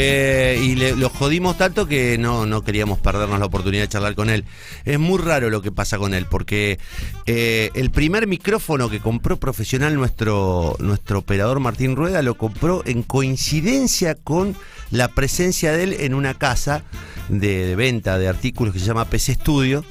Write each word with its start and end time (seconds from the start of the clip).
Eh, 0.00 0.60
y 0.62 0.76
le, 0.76 0.94
lo 0.94 1.08
jodimos 1.08 1.58
tanto 1.58 1.88
que 1.88 2.18
no, 2.18 2.46
no 2.46 2.62
queríamos 2.62 3.00
perdernos 3.00 3.40
la 3.40 3.46
oportunidad 3.46 3.82
de 3.82 3.88
charlar 3.88 4.14
con 4.14 4.30
él. 4.30 4.44
Es 4.84 4.96
muy 4.96 5.18
raro 5.18 5.50
lo 5.50 5.60
que 5.60 5.72
pasa 5.72 5.98
con 5.98 6.14
él, 6.14 6.26
porque 6.30 6.78
eh, 7.26 7.70
el 7.74 7.90
primer 7.90 8.28
micrófono 8.28 8.88
que 8.88 9.00
compró 9.00 9.38
profesional 9.38 9.96
nuestro, 9.96 10.76
nuestro 10.78 11.18
operador 11.18 11.58
Martín 11.58 11.96
Rueda 11.96 12.22
lo 12.22 12.36
compró 12.36 12.84
en 12.86 13.02
coincidencia 13.02 14.14
con 14.14 14.54
la 14.92 15.08
presencia 15.08 15.72
de 15.72 15.82
él 15.82 15.96
en 15.98 16.14
una 16.14 16.34
casa 16.34 16.84
de, 17.28 17.74
venta 17.74 18.18
de 18.18 18.28
artículos 18.28 18.72
que 18.72 18.78
se 18.78 18.86
llama 18.86 19.06
PC 19.06 19.34
Studio. 19.34 19.84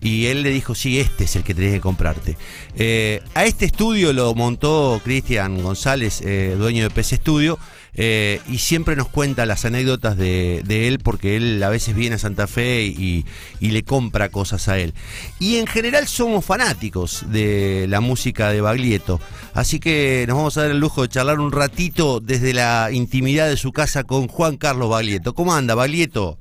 Y 0.00 0.26
él 0.26 0.42
le 0.42 0.50
dijo, 0.50 0.74
sí, 0.74 0.98
este 0.98 1.22
es 1.22 1.36
el 1.36 1.44
que 1.44 1.54
tenés 1.54 1.74
que 1.74 1.80
comprarte. 1.80 2.36
Eh, 2.74 3.22
a 3.34 3.44
este 3.44 3.66
estudio 3.66 4.12
lo 4.12 4.34
montó 4.34 5.00
Cristian 5.04 5.62
González, 5.62 6.20
dueño 6.58 6.82
de 6.82 6.90
PC 6.90 7.18
Studio, 7.18 7.60
eh, 7.94 8.40
y 8.48 8.58
siempre 8.58 8.96
nos 8.96 9.08
cuenta 9.08 9.44
las 9.44 9.64
anécdotas 9.64 10.16
de, 10.16 10.62
de 10.64 10.88
él, 10.88 10.98
porque 10.98 11.36
él 11.36 11.62
a 11.62 11.68
veces 11.68 11.94
viene 11.94 12.16
a 12.16 12.18
Santa 12.18 12.46
Fe 12.46 12.84
y, 12.84 13.26
y 13.60 13.70
le 13.70 13.82
compra 13.82 14.30
cosas 14.30 14.68
a 14.68 14.78
él. 14.78 14.94
Y 15.38 15.56
en 15.56 15.66
general 15.66 16.06
somos 16.06 16.44
fanáticos 16.44 17.30
de 17.30 17.86
la 17.88 18.00
música 18.00 18.50
de 18.50 18.60
Baglietto. 18.60 19.20
Así 19.54 19.78
que 19.78 20.24
nos 20.26 20.36
vamos 20.36 20.56
a 20.56 20.62
dar 20.62 20.70
el 20.70 20.78
lujo 20.78 21.02
de 21.02 21.08
charlar 21.08 21.38
un 21.38 21.52
ratito 21.52 22.20
desde 22.20 22.54
la 22.54 22.88
intimidad 22.92 23.48
de 23.48 23.56
su 23.56 23.72
casa 23.72 24.04
con 24.04 24.28
Juan 24.28 24.56
Carlos 24.56 24.88
Baglietto. 24.88 25.34
¿Cómo 25.34 25.54
anda, 25.54 25.74
Baglietto? 25.74 26.38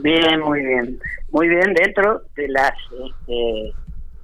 Bien, 0.00 0.40
muy 0.40 0.60
bien. 0.60 0.98
Muy 1.30 1.48
bien 1.48 1.74
dentro 1.74 2.22
de 2.36 2.48
las 2.48 2.72
este, 2.92 3.72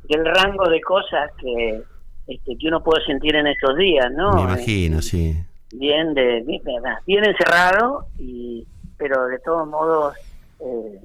del 0.09 0.25
rango 0.25 0.69
de 0.69 0.81
cosas 0.81 1.31
que 1.41 1.83
este, 2.27 2.57
que 2.59 2.69
uno 2.69 2.83
puede 2.83 3.05
sentir 3.05 3.37
en 3.37 3.47
estos 3.47 3.77
días, 3.77 4.07
¿no? 4.17 4.35
Me 4.35 4.43
imagino, 4.43 5.03
sí. 5.03 5.37
Bien 5.77 6.15
de 6.15 6.43
bien, 6.47 6.63
bien 7.07 7.25
encerrado 7.25 8.07
y 8.19 8.67
pero 8.97 9.27
de 9.27 9.39
todos 9.41 9.67
modos 9.67 10.15
eh, 10.61 11.01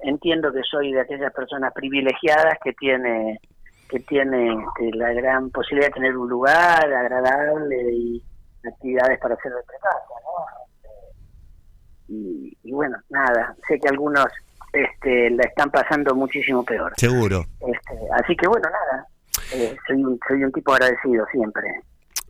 entiendo 0.00 0.52
que 0.52 0.62
soy 0.62 0.92
de 0.92 1.00
aquellas 1.00 1.32
personas 1.32 1.72
privilegiadas 1.74 2.54
que 2.62 2.72
tiene 2.74 3.40
que 3.88 4.00
tiene 4.00 4.52
este, 4.52 4.96
la 4.96 5.12
gran 5.12 5.50
posibilidad 5.50 5.88
de 5.88 5.94
tener 5.94 6.16
un 6.16 6.28
lugar 6.28 6.92
agradable 6.92 7.92
y 7.92 8.22
actividades 8.66 9.18
para 9.18 9.34
hacer 9.34 9.52
desde 9.52 9.78
casa, 9.80 10.14
¿no? 10.22 10.54
y, 12.08 12.56
y, 12.62 12.72
bueno, 12.72 12.96
nada, 13.10 13.54
sé 13.68 13.78
que 13.78 13.88
algunos 13.88 14.26
este, 14.72 15.30
la 15.30 15.44
están 15.44 15.70
pasando 15.70 16.14
muchísimo 16.14 16.64
peor. 16.64 16.92
Seguro. 16.96 17.44
Este, 17.60 17.98
así 18.12 18.36
que 18.36 18.48
bueno, 18.48 18.68
nada, 18.70 19.06
eh, 19.54 19.76
soy, 19.86 20.02
un, 20.02 20.18
soy 20.26 20.44
un 20.44 20.52
tipo 20.52 20.72
agradecido 20.72 21.26
siempre. 21.30 21.68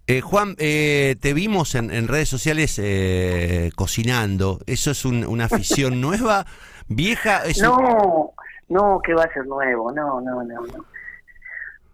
Eh, 0.06 0.20
Juan, 0.20 0.54
eh, 0.58 1.16
te 1.20 1.32
vimos 1.32 1.74
en, 1.74 1.90
en 1.90 2.08
redes 2.08 2.28
sociales 2.28 2.78
eh, 2.82 3.70
cocinando. 3.74 4.58
¿Eso 4.66 4.90
es 4.90 5.04
un, 5.04 5.24
una 5.24 5.46
afición 5.46 6.00
nueva, 6.02 6.44
vieja? 6.88 7.44
Es 7.44 7.62
no, 7.62 7.76
un... 7.76 8.30
no, 8.68 9.00
que 9.02 9.14
va 9.14 9.24
a 9.24 9.32
ser 9.32 9.46
nuevo, 9.46 9.92
no, 9.92 10.20
no, 10.20 10.42
no, 10.42 10.60
no. 10.66 10.84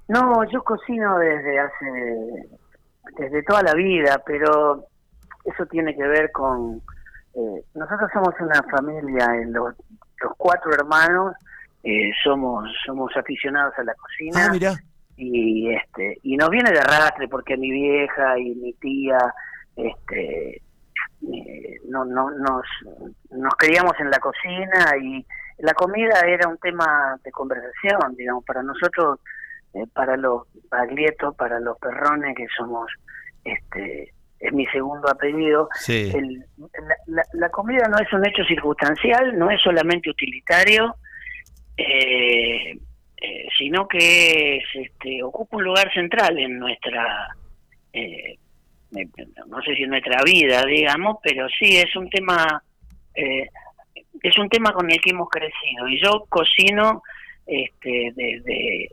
No, 0.08 0.44
yo 0.50 0.64
cocino 0.64 1.18
desde 1.18 1.60
hace, 1.60 2.48
desde 3.16 3.44
toda 3.44 3.62
la 3.62 3.74
vida, 3.74 4.20
pero 4.26 4.84
eso 5.44 5.64
tiene 5.66 5.94
que 5.94 6.02
ver 6.02 6.32
con, 6.32 6.82
eh, 7.34 7.64
nosotros 7.74 8.10
somos 8.12 8.34
una 8.40 8.60
familia, 8.64 9.28
los, 9.46 9.74
los 10.20 10.32
cuatro 10.36 10.72
hermanos 10.74 11.34
eh, 11.84 12.10
somos 12.22 12.68
somos 12.84 13.16
aficionados 13.16 13.72
a 13.78 13.84
la 13.84 13.94
cocina 13.94 14.46
ah, 14.46 14.50
mira. 14.50 14.74
Y 15.20 15.74
este 15.74 16.18
y 16.22 16.36
nos 16.36 16.48
viene 16.50 16.70
de 16.70 16.78
arrastre 16.78 17.28
porque 17.28 17.56
mi 17.56 17.70
vieja 17.70 18.38
y 18.38 18.54
mi 18.54 18.72
tía 18.74 19.18
este 19.76 20.62
eh, 21.32 21.76
no, 21.88 22.04
no 22.04 22.30
nos 22.30 22.64
nos 23.30 23.54
criamos 23.56 23.92
en 24.00 24.10
la 24.10 24.18
cocina 24.18 24.96
y 25.02 25.24
la 25.58 25.74
comida 25.74 26.20
era 26.26 26.48
un 26.48 26.58
tema 26.58 27.18
de 27.22 27.30
conversación 27.30 28.16
digamos 28.16 28.44
para 28.44 28.62
nosotros 28.62 29.20
eh, 29.74 29.86
para 29.92 30.16
los 30.16 30.46
baglietos 30.70 31.36
para 31.36 31.60
los 31.60 31.78
perrones 31.78 32.34
que 32.34 32.46
somos 32.56 32.90
este 33.44 34.12
es 34.40 34.54
mi 34.54 34.64
segundo 34.68 35.06
apellido, 35.10 35.68
sí. 35.74 36.10
el, 36.14 36.46
la, 36.56 36.96
la, 37.08 37.22
la, 37.34 37.50
comida 37.50 37.86
no 37.88 37.98
es 37.98 38.10
un 38.10 38.26
hecho 38.26 38.42
circunstancial, 38.44 39.38
no 39.38 39.50
es 39.50 39.60
solamente 39.60 40.08
utilitario, 40.08 40.96
eh, 41.76 42.78
eh, 43.20 43.46
sino 43.56 43.86
que 43.86 44.56
es, 44.56 44.64
este, 44.74 45.22
ocupa 45.22 45.58
un 45.58 45.64
lugar 45.64 45.92
central 45.92 46.38
en 46.38 46.58
nuestra, 46.58 47.28
eh, 47.92 48.36
no 49.46 49.62
sé 49.62 49.74
si 49.76 49.82
en 49.82 49.90
nuestra 49.90 50.22
vida, 50.24 50.64
digamos, 50.64 51.18
pero 51.22 51.48
sí 51.58 51.76
es 51.76 51.94
un 51.96 52.08
tema, 52.08 52.62
eh, 53.14 53.48
es 54.22 54.38
un 54.38 54.48
tema 54.48 54.72
con 54.72 54.90
el 54.90 55.00
que 55.00 55.10
hemos 55.10 55.28
crecido. 55.28 55.88
Y 55.88 56.00
yo 56.02 56.24
cocino 56.28 57.02
este, 57.46 58.12
desde 58.14 58.88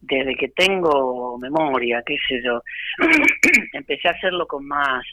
desde 0.00 0.34
que 0.34 0.48
tengo 0.48 1.38
memoria, 1.38 2.02
qué 2.04 2.16
sé 2.26 2.42
yo, 2.42 2.62
empecé 3.72 4.08
a 4.08 4.12
hacerlo 4.12 4.46
con 4.46 4.66
más 4.66 5.04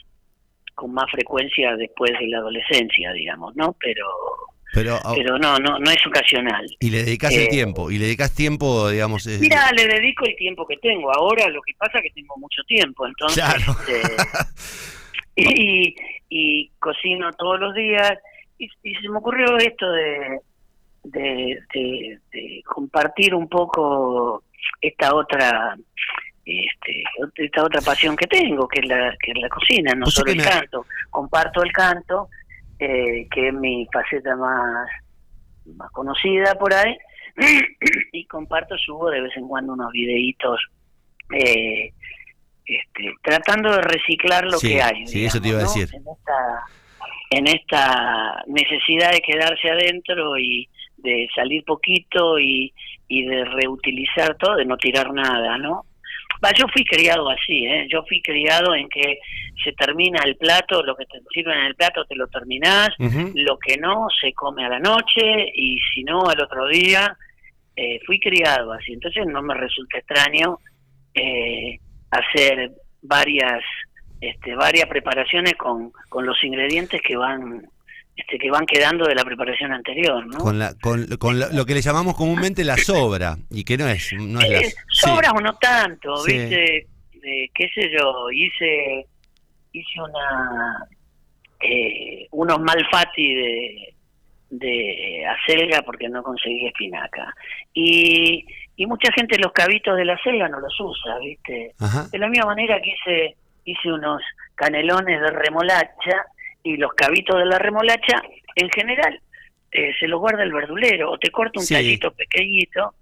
con 0.74 0.92
más 0.92 1.10
frecuencia 1.10 1.74
después 1.74 2.12
de 2.12 2.28
la 2.28 2.38
adolescencia, 2.38 3.12
digamos, 3.12 3.54
¿no? 3.56 3.74
Pero 3.80 4.06
pero, 4.72 4.98
pero 5.14 5.38
no, 5.38 5.58
no, 5.58 5.78
no 5.78 5.90
es 5.90 6.06
ocasional. 6.06 6.66
Y 6.80 6.90
le 6.90 7.04
dedicas 7.04 7.32
eh, 7.32 7.44
el 7.44 7.48
tiempo, 7.48 7.90
y 7.90 7.98
le 7.98 8.04
dedicas 8.04 8.34
tiempo, 8.34 8.88
digamos. 8.90 9.26
Es... 9.26 9.40
Mira, 9.40 9.70
le 9.72 9.86
dedico 9.86 10.24
el 10.26 10.36
tiempo 10.36 10.66
que 10.66 10.76
tengo. 10.76 11.12
Ahora 11.12 11.48
lo 11.48 11.62
que 11.62 11.72
pasa 11.78 11.98
es 11.98 12.04
que 12.04 12.10
tengo 12.10 12.36
mucho 12.36 12.62
tiempo, 12.64 13.06
entonces. 13.06 13.42
Claro. 13.42 13.76
Eh, 15.36 15.36
y, 15.36 15.96
y 16.28 16.70
cocino 16.78 17.32
todos 17.32 17.60
los 17.60 17.74
días. 17.74 18.18
Y, 18.58 18.68
y 18.82 18.94
se 18.96 19.08
me 19.08 19.18
ocurrió 19.18 19.56
esto 19.56 19.90
de, 19.92 20.40
de, 21.04 21.58
de, 21.72 22.18
de 22.32 22.62
compartir 22.64 23.34
un 23.34 23.48
poco 23.48 24.42
esta 24.80 25.14
otra 25.14 25.76
este, 26.44 27.04
esta 27.36 27.62
otra 27.62 27.80
pasión 27.80 28.16
que 28.16 28.26
tengo 28.26 28.66
que 28.66 28.80
es 28.80 28.86
la 28.86 29.14
que 29.20 29.32
es 29.32 29.38
la 29.38 29.48
cocina 29.48 29.92
no 29.94 30.06
solo 30.06 30.32
el 30.32 30.38
me... 30.38 30.44
canto 30.44 30.86
comparto 31.10 31.62
el 31.62 31.72
canto 31.72 32.28
eh, 32.78 33.26
que 33.30 33.48
es 33.48 33.54
mi 33.54 33.86
faceta 33.92 34.36
más 34.36 34.88
más 35.76 35.90
conocida 35.90 36.54
por 36.54 36.72
ahí 36.72 36.96
y 38.12 38.24
comparto 38.26 38.76
subo 38.78 39.10
de 39.10 39.20
vez 39.20 39.36
en 39.36 39.46
cuando 39.46 39.74
unos 39.74 39.92
videitos 39.92 40.60
eh, 41.34 41.92
este, 42.64 43.14
tratando 43.22 43.72
de 43.72 43.82
reciclar 43.82 44.44
lo 44.44 44.58
sí, 44.58 44.68
que 44.68 44.82
hay 44.82 45.06
sí 45.06 45.18
digamos, 45.18 45.34
eso 45.34 45.42
te 45.42 45.48
iba 45.48 45.58
a 45.58 45.62
decir 45.62 45.88
¿no? 45.92 45.98
en 45.98 46.16
esta 46.16 46.64
en 47.30 47.46
esta 47.46 48.42
necesidad 48.46 49.12
de 49.12 49.20
quedarse 49.20 49.70
adentro 49.70 50.38
y 50.38 50.68
de 50.98 51.28
salir 51.34 51.64
poquito 51.64 52.38
y, 52.38 52.72
y 53.06 53.26
de 53.26 53.44
reutilizar 53.44 54.36
todo, 54.36 54.56
de 54.56 54.64
no 54.64 54.76
tirar 54.76 55.12
nada, 55.12 55.58
¿no? 55.58 55.84
Va, 56.44 56.52
yo 56.52 56.66
fui 56.72 56.84
criado 56.84 57.28
así, 57.28 57.66
¿eh? 57.66 57.86
Yo 57.90 58.04
fui 58.04 58.22
criado 58.22 58.74
en 58.74 58.88
que 58.88 59.18
se 59.62 59.72
termina 59.72 60.20
el 60.24 60.36
plato, 60.36 60.82
lo 60.82 60.94
que 60.94 61.06
te 61.06 61.20
sirven 61.32 61.58
en 61.58 61.66
el 61.66 61.74
plato 61.74 62.04
te 62.04 62.14
lo 62.14 62.28
terminás, 62.28 62.90
uh 62.98 63.04
-huh. 63.04 63.32
lo 63.34 63.58
que 63.58 63.76
no 63.76 64.06
se 64.20 64.32
come 64.32 64.64
a 64.64 64.68
la 64.68 64.78
noche 64.78 65.50
y 65.54 65.78
si 65.92 66.04
no 66.04 66.26
al 66.28 66.40
otro 66.40 66.66
día. 66.68 67.16
Eh, 67.74 68.00
fui 68.06 68.18
criado 68.18 68.72
así, 68.72 68.92
entonces 68.92 69.24
no 69.26 69.40
me 69.40 69.54
resulta 69.54 69.98
extraño 69.98 70.58
eh, 71.14 71.78
hacer 72.10 72.72
varias 73.02 73.62
este, 74.20 74.54
varias 74.56 74.88
preparaciones 74.88 75.54
con, 75.54 75.92
con 76.08 76.26
los 76.26 76.42
ingredientes 76.42 77.00
que 77.02 77.16
van 77.16 77.68
este, 78.18 78.36
que 78.36 78.50
van 78.50 78.66
quedando 78.66 79.06
de 79.06 79.14
la 79.14 79.24
preparación 79.24 79.72
anterior, 79.72 80.26
¿no? 80.26 80.38
Con, 80.38 80.58
la, 80.58 80.74
con, 80.80 81.06
con 81.18 81.38
lo, 81.38 81.48
lo, 81.52 81.64
que 81.64 81.74
le 81.74 81.80
llamamos 81.80 82.16
comúnmente 82.16 82.64
la 82.64 82.76
sobra, 82.76 83.36
y 83.48 83.62
que 83.62 83.78
no 83.78 83.86
es... 83.86 84.12
No 84.12 84.40
es 84.40 84.50
la, 84.50 84.58
eh, 84.58 84.74
sobra 84.88 85.30
sí. 85.30 85.34
o 85.36 85.40
no 85.40 85.54
tanto, 85.54 86.16
sí. 86.18 86.36
¿viste? 86.36 86.86
Eh, 87.22 87.50
qué 87.54 87.68
sé 87.72 87.88
yo, 87.96 88.30
hice 88.32 89.06
hice 89.72 90.00
una 90.00 90.88
eh, 91.60 92.26
unos 92.32 92.58
malfati 92.58 93.34
de, 93.34 93.94
de 94.50 95.26
acelga 95.26 95.82
porque 95.82 96.08
no 96.08 96.22
conseguí 96.22 96.66
espinaca. 96.66 97.32
Y, 97.72 98.44
y 98.74 98.86
mucha 98.86 99.12
gente 99.12 99.38
los 99.38 99.52
cabitos 99.52 99.96
de 99.96 100.04
la 100.04 100.14
acelga 100.14 100.48
no 100.48 100.58
los 100.58 100.74
usa, 100.80 101.18
¿viste? 101.20 101.72
Ajá. 101.78 102.08
De 102.10 102.18
la 102.18 102.28
misma 102.28 102.46
manera 102.46 102.80
que 102.80 102.90
hice, 102.90 103.36
hice 103.64 103.92
unos 103.92 104.22
canelones 104.56 105.20
de 105.20 105.30
remolacha 105.30 106.26
y 106.68 106.76
los 106.76 106.92
cabitos 106.92 107.38
de 107.38 107.46
la 107.46 107.58
remolacha, 107.58 108.22
en 108.54 108.68
general, 108.70 109.20
eh, 109.72 109.92
se 109.98 110.06
los 110.06 110.20
guarda 110.20 110.42
el 110.42 110.52
verdulero 110.52 111.10
o 111.10 111.18
te 111.18 111.30
corta 111.30 111.60
un 111.60 111.66
sí. 111.66 111.74
tallito 111.74 112.10
pequeñito 112.12 112.94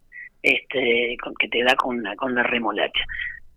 este 0.42 1.16
con, 1.22 1.34
que 1.34 1.48
te 1.48 1.62
da 1.64 1.74
con 1.74 2.02
la, 2.02 2.14
con 2.16 2.34
la 2.34 2.42
remolacha. 2.42 3.04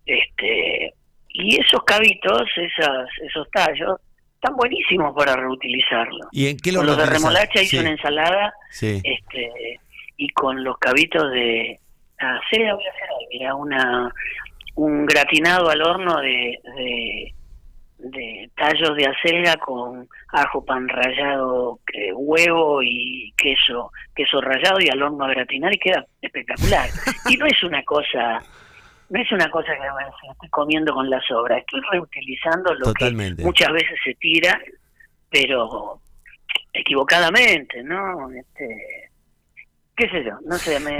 Este 0.04 0.92
y 1.28 1.60
esos 1.60 1.84
cabitos, 1.84 2.42
esas, 2.56 3.08
esos 3.24 3.48
tallos, 3.52 4.00
están 4.34 4.56
buenísimos 4.56 5.14
para 5.14 5.36
reutilizarlo. 5.36 6.26
¿Y 6.32 6.48
en 6.48 6.56
qué 6.56 6.72
lo 6.72 6.78
Con 6.78 6.86
los 6.88 6.96
de 6.96 7.06
remolacha 7.06 7.62
hice 7.62 7.76
sí. 7.76 7.78
una 7.78 7.90
ensalada 7.90 8.52
sí. 8.70 9.00
este 9.04 9.80
y 10.16 10.28
con 10.30 10.64
los 10.64 10.76
cabitos 10.78 11.30
de 11.30 11.78
ah, 12.18 12.40
voy 12.50 12.64
a 12.64 12.70
hacer 12.72 13.08
mira 13.30 13.54
una 13.54 14.12
un 14.74 15.06
gratinado 15.06 15.70
al 15.70 15.82
horno 15.82 16.20
de, 16.20 16.58
de 16.76 17.34
de 18.02 18.50
tallos 18.56 18.96
de 18.96 19.06
acelga 19.06 19.56
con 19.56 20.08
ajo 20.28 20.64
pan 20.64 20.88
rallado, 20.88 21.80
eh, 21.92 22.12
huevo 22.12 22.82
y 22.82 23.32
queso, 23.36 23.92
queso 24.14 24.40
rallado 24.40 24.80
y 24.80 24.88
al 24.88 25.02
horno 25.02 25.24
a 25.24 25.30
gratinar 25.30 25.74
y 25.74 25.78
queda 25.78 26.04
espectacular. 26.20 26.88
y 27.28 27.36
no 27.36 27.46
es 27.46 27.62
una 27.62 27.82
cosa, 27.84 28.42
no 29.08 29.20
es 29.20 29.30
una 29.32 29.50
cosa 29.50 29.72
que 29.72 30.28
estoy 30.30 30.48
comiendo 30.50 30.94
con 30.94 31.10
la 31.10 31.20
sobra, 31.22 31.58
estoy 31.58 31.80
reutilizando 31.92 32.74
lo 32.74 32.92
que 32.94 33.10
muchas 33.42 33.72
veces 33.72 33.98
se 34.04 34.14
tira, 34.14 34.60
pero 35.28 36.00
equivocadamente, 36.72 37.82
¿no? 37.82 38.30
Este, 38.30 39.09
qué 39.96 40.08
sé 40.08 40.24
yo, 40.24 40.32
no 40.46 40.56
sé, 40.58 40.80
me, 40.80 40.96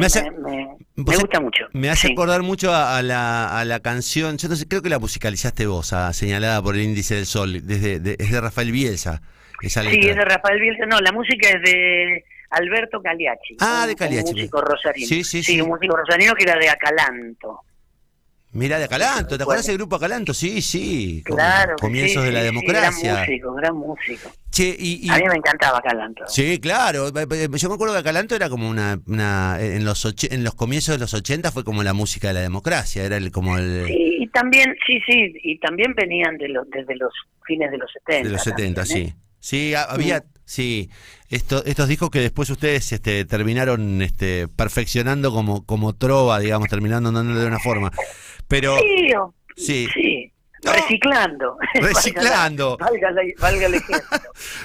gusta 0.97 1.41
mucho. 1.41 1.67
Me 1.73 1.89
hace 1.89 2.13
acordar 2.13 2.43
mucho 2.43 2.75
a, 2.75 3.01
la, 3.03 3.59
a 3.59 3.65
la 3.65 3.81
canción, 3.81 4.37
yo 4.37 4.49
no 4.49 4.57
sé, 4.57 4.69
creo 4.69 4.83
que 4.83 4.91
la 4.91 4.99
musicalizaste 4.99 5.67
vos, 5.67 5.95
señalada 6.13 6.63
por 6.63 6.75
el 6.75 6.83
Índice 6.83 7.15
del 7.15 7.27
Sol, 7.27 7.67
desde, 7.67 8.17
es 8.19 8.31
de 8.31 8.41
Rafael 8.41 8.73
Bielsa. 8.73 9.23
Esa 9.63 9.83
Sí, 9.83 10.01
es 10.01 10.17
de 10.17 10.25
Rafael 10.25 10.61
Bielsa, 10.61 10.87
no, 10.87 11.01
la 11.01 11.13
música 11.13 11.49
es 11.49 11.63
de 11.63 12.25
Alberto 12.51 13.01
Cagliacci. 13.03 13.57
Ah, 13.61 13.87
de 13.87 13.95
Cagliacci. 13.95 14.31
Un 14.31 14.37
músico 14.37 14.61
rosarino. 14.61 15.07
Sí, 15.07 15.25
sí, 15.25 15.43
sí. 15.43 15.55
Sí, 15.55 15.61
un 15.61 15.69
músico 15.69 15.97
rosarino 15.97 16.35
que 16.35 16.45
era 16.45 16.59
de 16.59 16.69
Acalanto. 16.69 17.61
Mira, 18.53 18.79
de 18.79 18.85
Acalanto, 18.85 19.37
¿te 19.37 19.45
acuerdas 19.45 19.67
del 19.67 19.77
grupo 19.77 19.97
Acalanto? 19.97 20.35
Sí, 20.35 20.61
sí. 20.61 21.23
Claro. 21.25 21.77
Comienzos 21.77 22.25
de 22.25 22.33
la 22.33 22.43
democracia. 22.43 23.13
gran 23.13 23.27
músico, 23.27 23.55
gran 23.55 23.77
músico. 23.77 24.33
Che, 24.51 24.75
y, 24.77 25.09
A 25.09 25.17
mí 25.17 25.23
me 25.29 25.37
encantaba 25.37 25.79
Acalanto. 25.79 26.27
Sí, 26.27 26.59
claro. 26.59 27.11
Yo 27.11 27.69
me 27.69 27.75
acuerdo 27.75 27.95
que 27.95 28.01
Acalanto 28.01 28.35
era 28.35 28.49
como 28.49 28.69
una. 28.69 28.99
en, 29.61 29.85
los 29.85 30.17
en 30.29 30.45
los 30.45 30.55
comienzos 30.55 30.97
de 30.97 30.99
los 30.99 31.15
80 31.15 31.53
fue 31.53 31.63
como 31.63 31.83
la 31.85 31.93
música 31.93 32.29
de 32.29 32.35
la 32.35 32.41
democracia. 32.41 33.05
Era 33.05 33.17
el, 33.17 33.31
como 33.31 33.59
el. 33.59 33.87
Sí, 33.87 34.17
y 34.21 34.27
también, 34.29 34.75
sí, 34.87 35.01
sí. 35.07 35.33
Y 35.45 35.59
también 35.59 35.95
venían 35.95 36.37
de 36.37 36.49
los, 36.49 36.69
desde 36.71 36.97
los 36.97 37.13
fines 37.47 37.71
de 37.71 37.79
los 37.79 37.93
70. 37.93 38.29
De 38.29 38.33
los 38.33 38.43
70, 38.43 38.85
sí. 38.87 38.99
¿eh? 38.99 39.15
Sí, 39.39 39.75
había. 39.75 40.25
Sí, 40.45 40.91
esto, 41.29 41.65
estos 41.65 41.87
discos 41.87 42.11
que 42.11 42.19
después 42.19 42.51
ustedes 42.51 42.91
este, 42.91 43.25
terminaron 43.25 44.03
este, 44.03 44.49
perfeccionando 44.49 45.31
como, 45.31 45.65
como 45.65 45.95
trova, 45.95 46.41
digamos, 46.41 46.69
terminando 46.69 47.13
dándole 47.13 47.39
de 47.39 47.47
una 47.47 47.61
forma. 47.61 47.93
Pero. 48.49 48.77
Sí, 49.57 49.87
sí. 49.95 50.33
Reciclando. 50.63 51.59
Reciclando. 51.75 52.77
valga, 52.79 53.11
valga 53.39 53.67
el 53.67 53.83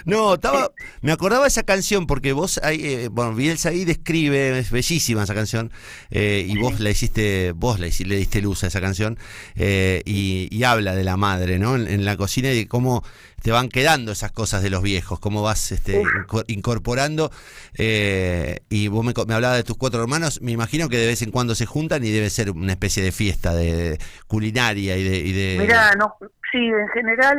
no, 0.06 0.36
estaba, 0.36 0.72
me 1.02 1.12
acordaba 1.12 1.48
esa 1.48 1.64
canción 1.64 2.06
porque 2.08 2.34
vos, 2.34 2.60
ahí, 2.64 2.80
eh, 2.84 3.10
bueno, 3.10 3.34
Bielsa 3.34 3.70
ahí 3.70 3.86
describe, 3.86 4.60
es 4.60 4.72
bellísima 4.72 5.24
esa 5.24 5.34
canción, 5.34 5.72
eh, 6.12 6.46
y 6.48 6.58
vos 6.58 6.80
la 6.80 6.90
hiciste, 6.90 7.54
vos 7.54 7.80
le, 7.80 7.92
le 8.06 8.18
diste 8.18 8.42
luz 8.42 8.64
a 8.64 8.68
esa 8.68 8.82
canción, 8.82 9.18
eh, 9.56 10.02
y, 10.06 10.64
habla 10.66 10.96
de 10.96 11.04
la 11.04 11.16
madre, 11.16 11.60
¿no? 11.60 11.76
En, 11.76 11.88
en 11.88 12.06
la 12.06 12.18
cocina 12.18 12.50
y 12.52 12.56
de 12.56 12.68
cómo 12.68 13.04
te 13.46 13.52
van 13.52 13.70
quedando 13.70 14.12
esas 14.12 14.32
cosas 14.32 14.64
de 14.64 14.72
los 14.72 14.82
viejos, 14.82 15.20
cómo 15.20 15.44
vas 15.44 15.72
este, 15.72 16.02
incorporando. 16.48 17.30
Eh, 17.78 18.62
y 18.70 18.88
vos 18.88 19.06
me, 19.06 19.14
me 19.28 19.36
hablabas 19.36 19.58
de 19.58 19.64
tus 19.64 19.78
cuatro 19.78 20.02
hermanos, 20.02 20.42
me 20.42 20.52
imagino 20.52 20.90
que 20.90 20.98
de 20.98 21.06
vez 21.06 21.22
en 21.22 21.30
cuando 21.30 21.54
se 21.54 21.68
juntan 21.68 22.04
y 22.04 22.10
debe 22.10 22.32
ser 22.32 22.50
una 22.50 22.72
especie 22.72 23.04
de 23.04 23.12
fiesta 23.12 23.54
de, 23.54 24.00
culinaria 24.26 24.98
y 24.98 25.04
de... 25.04 25.18
Y 25.18 25.32
de... 25.32 25.58
Mira, 25.62 25.92
no, 25.92 26.16
sí, 26.52 26.58
en 26.58 26.88
general 26.88 27.38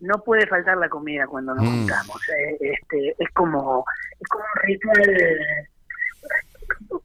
no 0.00 0.22
puede 0.22 0.46
faltar 0.46 0.76
la 0.76 0.90
comida 0.90 1.26
cuando 1.26 1.54
nos 1.54 1.64
mm. 1.64 1.68
juntamos. 1.68 2.20
Eh, 2.28 2.58
este, 2.60 3.14
es 3.18 3.30
como 3.32 3.82
es 4.20 4.28
como 4.28 4.44
un 4.44 4.60
ritual 4.62 5.16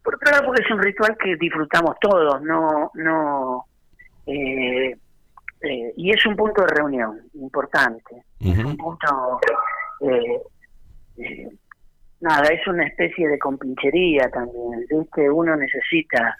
por 0.04 0.15
otro 0.15 0.30
lado 0.30 0.45
porque 0.47 0.62
es 0.62 0.71
un 0.71 0.81
ritual 0.81 1.15
que 1.24 1.38
disfrutamos 1.38 1.95
todos 2.01 2.42
no 2.42 2.92
no 2.95 3.65
eh, 4.25 4.97
eh, 5.62 5.94
y 5.95 6.12
es 6.12 6.25
un 6.25 6.36
punto 6.36 6.63
de 6.63 6.68
reunión 6.68 7.21
importante. 7.36 8.25
Es 8.43 8.57
un 8.57 8.77
punto. 8.77 9.39
Eh, 10.01 10.41
eh, 11.17 11.49
nada, 12.21 12.47
es 12.47 12.65
una 12.67 12.85
especie 12.88 13.27
de 13.27 13.38
compinchería 13.38 14.29
también. 14.29 14.85
¿viste? 14.89 15.29
Uno 15.29 15.55
necesita. 15.55 16.35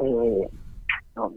Eh, 0.00 0.48
no, 1.16 1.32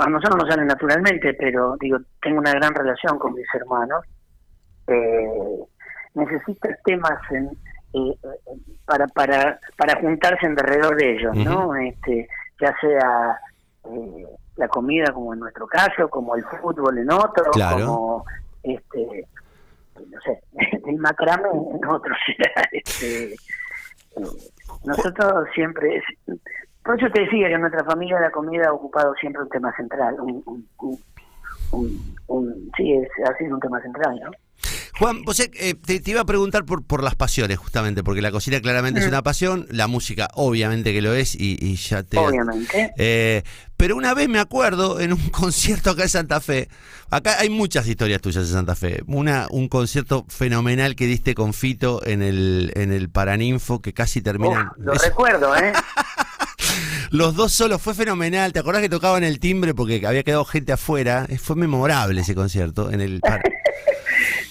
a 0.00 0.08
nosotros 0.08 0.42
no 0.42 0.50
sale 0.50 0.64
naturalmente, 0.64 1.34
pero 1.34 1.76
digo, 1.80 1.98
tengo 2.22 2.38
una 2.38 2.52
gran 2.52 2.74
relación 2.74 3.18
con 3.18 3.34
mis 3.34 3.46
hermanos. 3.54 4.04
necesita 6.14 6.68
temas 6.84 7.20
en, 7.30 7.50
para, 8.84 9.06
para, 9.08 9.60
para 9.76 10.00
juntarse 10.00 10.46
alrededor 10.46 10.96
de 10.96 11.12
ellos, 11.12 11.36
¿no? 11.36 11.74
este 11.76 12.28
Ya 12.60 12.74
sea 12.80 13.38
la 14.56 14.68
comida 14.68 15.12
como 15.12 15.32
en 15.32 15.40
nuestro 15.40 15.66
caso, 15.66 16.08
como 16.08 16.36
el 16.36 16.44
fútbol 16.44 16.98
en 16.98 17.10
otro, 17.10 17.44
como 17.52 18.24
este 18.62 19.26
no 20.08 20.20
sé, 20.22 20.40
el 20.86 20.96
macrame 20.96 21.48
en 21.48 21.84
otro 21.86 22.14
este, 22.72 23.32
eh, 23.32 23.36
nosotros 24.84 25.48
siempre 25.54 26.02
por 26.84 26.98
eso 26.98 27.12
te 27.12 27.20
decía 27.20 27.48
que 27.48 27.54
en 27.54 27.60
nuestra 27.60 27.84
familia 27.84 28.20
la 28.20 28.30
comida 28.30 28.68
ha 28.68 28.72
ocupado 28.72 29.14
siempre 29.14 29.42
un 29.42 29.48
tema 29.50 29.74
central, 29.76 30.18
un, 30.20 30.66
un, 31.72 32.14
un, 32.26 32.70
sí, 32.76 32.92
es, 32.94 33.08
ha 33.28 33.36
sido 33.36 33.54
un 33.54 33.60
tema 33.60 33.80
central, 33.82 34.18
¿no? 34.24 34.30
Juan, 35.00 35.22
vos 35.22 35.40
eh, 35.40 35.74
te, 35.74 36.02
iba 36.04 36.20
a 36.20 36.26
preguntar 36.26 36.66
por, 36.66 36.84
por 36.84 37.02
las 37.02 37.14
pasiones, 37.14 37.56
justamente, 37.56 38.04
porque 38.04 38.20
la 38.20 38.30
cocina 38.30 38.60
claramente 38.60 39.00
es 39.00 39.06
una 39.06 39.22
pasión, 39.22 39.66
la 39.70 39.86
música 39.86 40.28
obviamente 40.34 40.92
que 40.92 41.00
lo 41.00 41.14
es, 41.14 41.34
y, 41.34 41.74
ya 41.76 42.02
te... 42.02 42.18
Obviamente. 42.18 42.92
Eh, 42.98 43.42
pero 43.78 43.96
una 43.96 44.12
vez 44.12 44.28
me 44.28 44.40
acuerdo 44.40 45.00
en 45.00 45.14
un 45.14 45.28
concierto 45.30 45.88
acá 45.88 46.02
en 46.02 46.10
Santa 46.10 46.38
Fe, 46.42 46.68
acá 47.08 47.38
hay 47.38 47.48
muchas 47.48 47.88
historias 47.88 48.20
tuyas 48.20 48.44
en 48.44 48.52
Santa 48.52 48.74
Fe, 48.74 49.02
una, 49.06 49.46
un 49.50 49.68
concierto 49.68 50.26
fenomenal 50.28 50.94
que 50.94 51.06
diste 51.06 51.34
con 51.34 51.54
Fito 51.54 52.04
en 52.04 52.20
el, 52.20 52.70
en 52.76 52.92
el 52.92 53.08
Paraninfo 53.08 53.80
que 53.80 53.94
casi 53.94 54.20
termina... 54.20 54.70
lo 54.76 54.92
recuerdo, 54.92 55.56
¿eh? 55.56 55.72
Los 57.10 57.34
dos 57.34 57.52
solos, 57.52 57.82
fue 57.82 57.94
fenomenal. 57.94 58.52
¿Te 58.52 58.60
acordás 58.60 58.82
que 58.82 58.88
tocaban 58.88 59.24
el 59.24 59.40
timbre 59.40 59.74
porque 59.74 60.06
había 60.06 60.22
quedado 60.22 60.44
gente 60.44 60.72
afuera? 60.72 61.26
Fue 61.42 61.56
memorable 61.56 62.20
ese 62.20 62.36
concierto 62.36 62.90
en 62.92 63.00
el 63.00 63.20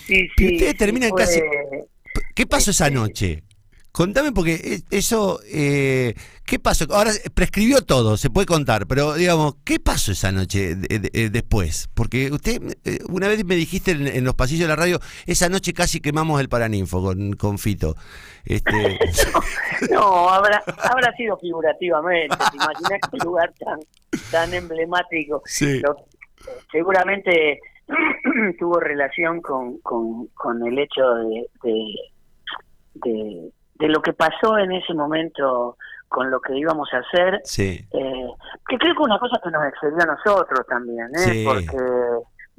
sí, 0.10 0.30
sí. 0.38 0.54
ustedes 0.54 0.78
terminan 0.78 1.12
casi. 1.12 1.40
¿Qué 2.36 2.46
pasó 2.48 2.72
esa 2.72 2.88
este, 2.88 2.96
noche? 2.96 3.44
Contame 3.92 4.32
porque 4.32 4.82
eso, 4.92 5.40
eh, 5.52 6.14
¿qué 6.46 6.60
pasó? 6.60 6.86
Ahora 6.92 7.12
prescribió 7.34 7.82
todo, 7.82 8.18
se 8.18 8.30
puede 8.30 8.46
contar, 8.46 8.86
pero 8.86 9.16
digamos, 9.16 9.56
¿qué 9.66 9.80
pasó 9.80 10.12
esa 10.12 10.32
noche 10.32 10.76
después? 10.76 11.90
Porque 11.96 12.32
usted, 12.32 12.62
eh, 12.86 13.00
una 13.10 13.28
vez 13.28 13.44
me 13.46 13.56
dijiste 13.56 13.92
en, 13.92 14.24
los 14.24 14.36
pasillos 14.36 14.62
de 14.62 14.68
la 14.68 14.76
radio, 14.76 15.00
esa 15.26 15.50
noche 15.50 15.74
casi 15.74 16.02
quemamos 16.02 16.40
el 16.40 16.50
Paraninfo 16.50 17.02
con, 17.02 17.34
con 17.34 17.58
Fito. 17.58 17.96
Este... 18.46 18.72
no, 19.92 20.30
habrá, 20.30 20.64
habrá 20.84 21.12
sido 21.16 21.38
figurativamente, 21.40 22.38
¿te 22.38 22.58
imaginas 22.58 23.00
qué 23.12 23.18
lugar 23.26 23.52
tan, 23.60 23.80
tan 24.30 24.54
emblemático? 24.54 25.42
Sí. 25.46 25.82
seguramente 26.72 27.60
tuvo 28.60 28.80
relación 28.80 29.42
con, 29.42 29.80
con, 29.80 30.28
con 30.28 30.66
el 30.66 30.78
hecho 30.80 31.02
de, 31.16 31.48
de, 31.64 33.52
de, 33.80 33.88
lo 33.88 34.02
que 34.02 34.14
pasó 34.14 34.58
en 34.58 34.72
ese 34.72 34.94
momento 34.94 35.78
con 36.08 36.30
lo 36.32 36.40
que 36.42 36.58
íbamos 36.58 36.90
a 36.94 36.98
hacer, 36.98 37.42
sí. 37.44 37.86
eh, 37.92 38.28
que 38.68 38.78
creo 38.78 38.96
que 38.96 39.04
una 39.04 39.20
cosa 39.20 39.40
que 39.44 39.52
nos 39.52 39.66
excedió 39.66 40.02
a 40.02 40.16
nosotros 40.16 40.66
también, 40.68 41.08
¿eh? 41.16 41.46
porque 41.46 41.78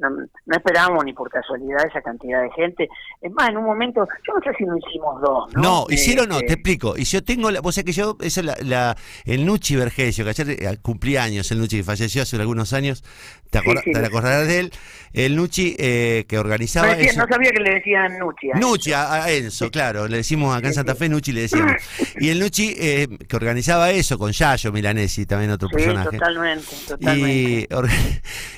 no, 0.00 0.56
esperábamos 0.56 1.04
ni 1.04 1.12
por 1.12 1.30
casualidad 1.30 1.86
esa 1.86 2.00
cantidad 2.00 2.42
de 2.42 2.50
gente. 2.52 2.88
Es 3.20 3.32
más, 3.32 3.50
en 3.50 3.58
un 3.58 3.64
momento, 3.64 4.06
yo 4.26 4.34
no 4.34 4.40
sé 4.40 4.56
si 4.56 4.64
lo 4.64 4.76
hicimos 4.76 5.20
dos. 5.20 5.52
No, 5.54 5.62
no 5.62 5.86
hicieron 5.90 6.28
no, 6.28 6.38
te 6.40 6.54
explico. 6.54 6.96
Y 6.96 7.04
yo 7.04 7.22
tengo, 7.22 7.50
la, 7.50 7.60
vos 7.60 7.74
sabés 7.74 7.86
que 7.86 7.92
yo, 7.92 8.16
esa 8.20 8.42
la, 8.42 8.56
la, 8.62 8.96
el 9.24 9.44
Nuchi 9.44 9.76
Vergesio, 9.76 10.24
que 10.24 10.30
ayer 10.30 10.50
eh, 10.50 10.78
cumplí 10.80 11.16
años, 11.16 11.50
el 11.50 11.58
Nuchi 11.58 11.78
que 11.78 11.84
falleció 11.84 12.22
hace 12.22 12.36
algunos 12.36 12.72
años, 12.72 13.04
¿te, 13.50 13.58
acordarás 13.58 14.46
de 14.46 14.60
él? 14.60 14.72
El 15.12 15.36
Nuchi 15.36 15.74
eh, 15.78 16.24
que 16.28 16.38
organizaba. 16.38 16.94
No, 16.94 17.26
sabía 17.26 17.50
que 17.50 17.60
le 17.60 17.74
decían 17.74 18.18
Nuchi. 18.18 18.50
A 18.52 18.58
Nuchi, 18.58 18.92
a, 18.92 19.30
Enzo, 19.30 19.70
claro, 19.70 20.06
le 20.08 20.18
decimos 20.18 20.56
acá 20.56 20.68
en 20.68 20.74
Santa 20.74 20.94
Fe, 20.94 21.08
Nuchi 21.08 21.32
le 21.32 21.42
decíamos. 21.42 21.74
y 22.20 22.30
el 22.30 22.38
Nuchi 22.38 22.74
eh, 22.78 23.08
que 23.28 23.36
organizaba 23.36 23.90
eso 23.90 24.18
con 24.18 24.32
Yayo 24.32 24.72
Milanesi, 24.72 25.26
también 25.26 25.50
otro 25.50 25.68
personaje. 25.68 26.16
Totalmente, 26.16 26.66
totalmente. 26.86 27.68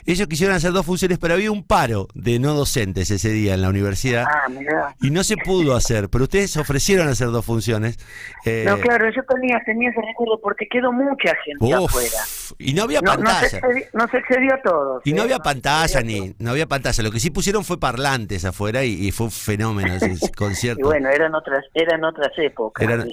Y 0.05 0.11
ellos 0.13 0.29
quisieron 0.29 0.57
hacer 0.57 0.73
dos 0.73 0.85
funciones, 0.85 1.19
pero 1.33 1.39
había 1.39 1.51
un 1.51 1.65
paro 1.65 2.09
de 2.13 2.39
no 2.39 2.53
docentes 2.53 3.11
ese 3.11 3.31
día 3.31 3.55
en 3.55 3.63
la 3.63 3.71
universidad. 3.71 4.27
Ah, 4.29 4.95
y 5.01 5.11
no 5.11 5.25
se 5.25 5.39
pudo 5.39 5.75
hacer, 5.75 6.11
pero 6.11 6.25
ustedes 6.25 6.55
ofrecieron 6.59 7.09
hacer 7.09 7.29
dos 7.29 7.43
funciones. 7.43 7.99
Eh, 8.45 8.65
no, 8.67 8.79
claro, 8.79 9.09
yo 9.17 9.23
tenía, 9.25 9.59
tenía 9.65 9.89
ese 9.89 10.03
recuerdo 10.03 10.39
porque 10.43 10.67
quedó 10.67 10.93
mucha 10.93 11.35
gente 11.43 11.73
afuera. 11.73 12.19
Y 12.59 12.75
no 12.75 12.83
había 12.83 13.01
pantalla. 13.01 13.61
No 13.95 14.07
se, 14.09 14.19
excedió, 14.19 14.59
todo. 14.63 15.01
Y 15.07 15.15
no 15.15 15.23
¿eh? 15.23 15.25
había 15.25 15.39
pantalla, 15.39 16.03
ni 16.03 16.35
no 16.39 16.51
había 16.51 16.67
pantalla. 16.67 17.03
Lo 17.03 17.11
que 17.11 17.19
sí 17.19 17.31
pusieron 17.31 17.65
fue 17.65 17.81
parlantes 17.81 18.45
afuera 18.45 18.85
y, 18.85 19.11
fue 19.11 19.27
un 19.27 19.33
fenómeno 19.33 19.95
ese 19.95 20.31
concierto. 20.37 20.81
Y 20.81 20.85
bueno, 20.85 21.09
eran 21.09 21.35
otras, 21.35 21.65
eran 21.73 22.05
otras 22.05 22.33
épocas. 22.37 23.07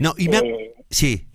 no, 0.00 0.14
y 0.18 0.28
me, 0.28 0.38
eh, 0.38 0.74
sí. 0.90 1.28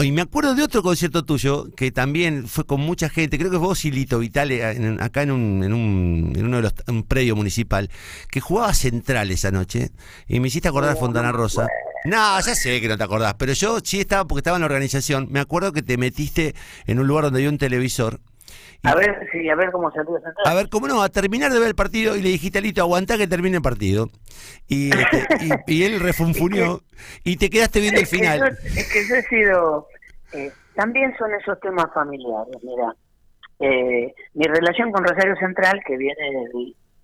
Y 0.00 0.12
me 0.12 0.22
acuerdo 0.22 0.54
de 0.54 0.62
otro 0.62 0.82
concierto 0.82 1.24
tuyo 1.24 1.66
que 1.74 1.90
también 1.90 2.46
fue 2.46 2.64
con 2.64 2.80
mucha 2.80 3.08
gente, 3.08 3.36
creo 3.36 3.50
que 3.50 3.56
vos 3.56 3.84
y 3.84 3.90
Lito 3.90 4.20
Vitale, 4.20 4.64
acá 5.00 5.22
en, 5.22 5.32
un, 5.32 5.64
en, 5.64 5.72
un, 5.72 6.32
en 6.36 6.46
uno 6.46 6.56
de 6.58 6.62
los 6.62 6.74
un 6.86 7.02
predio 7.02 7.34
municipal, 7.34 7.90
que 8.30 8.40
jugaba 8.40 8.74
central 8.74 9.30
esa 9.30 9.50
noche 9.50 9.90
y 10.28 10.38
me 10.38 10.48
hiciste 10.48 10.68
acordar 10.68 10.94
de 10.94 11.00
Fontana 11.00 11.32
Rosa. 11.32 11.66
No, 12.04 12.40
ya 12.40 12.54
sé 12.54 12.80
que 12.80 12.88
no 12.88 12.96
te 12.96 13.04
acordás, 13.04 13.34
pero 13.34 13.52
yo 13.52 13.78
sí 13.82 14.00
estaba, 14.00 14.24
porque 14.24 14.40
estaba 14.40 14.56
en 14.56 14.62
la 14.62 14.66
organización, 14.66 15.28
me 15.30 15.40
acuerdo 15.40 15.72
que 15.72 15.82
te 15.82 15.96
metiste 15.96 16.54
en 16.86 17.00
un 17.00 17.06
lugar 17.06 17.24
donde 17.24 17.40
había 17.40 17.50
un 17.50 17.58
televisor 17.58 18.20
a 18.84 18.94
ver, 18.96 19.28
sí, 19.30 19.48
a 19.48 19.54
ver 19.54 19.70
cómo 19.70 19.90
se. 19.92 20.00
A 20.44 20.54
ver, 20.54 20.68
cómo 20.68 20.88
no, 20.88 21.02
a 21.02 21.08
terminar 21.08 21.52
de 21.52 21.58
ver 21.60 21.68
el 21.68 21.74
partido 21.74 22.16
y 22.16 22.22
le 22.22 22.30
dijiste 22.30 22.58
a 22.58 22.60
Lito, 22.60 22.82
aguantá 22.82 23.16
que 23.16 23.28
termine 23.28 23.56
el 23.56 23.62
partido. 23.62 24.08
Y, 24.66 24.90
este, 24.90 25.26
y, 25.66 25.84
él 25.84 26.00
refunfunió 26.00 26.80
y 27.22 27.36
te 27.36 27.48
quedaste 27.48 27.80
viendo 27.80 28.00
el 28.00 28.06
final. 28.06 28.58
es 28.64 28.92
que 28.92 29.06
yo 29.08 29.14
he 29.16 29.22
sido... 29.22 29.88
Eh, 30.32 30.50
también 30.74 31.14
son 31.18 31.32
esos 31.34 31.60
temas 31.60 31.86
familiares, 31.94 32.56
mira. 32.62 32.94
Eh, 33.60 34.12
mi 34.34 34.44
relación 34.46 34.90
con 34.90 35.04
Rosario 35.04 35.36
Central, 35.36 35.80
que 35.86 35.96
viene 35.96 36.48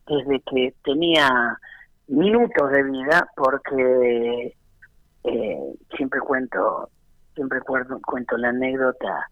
desde, 0.07 0.41
que 0.51 0.75
tenía 0.83 1.29
minutos 2.09 2.73
de 2.73 2.83
vida, 2.83 3.29
porque 3.37 4.57
eh, 5.25 5.75
siempre 5.97 6.21
cuento 6.21 6.91
siempre 7.39 7.61
cuento, 7.61 8.01
cuento 8.05 8.37
la 8.37 8.49
anécdota 8.49 9.31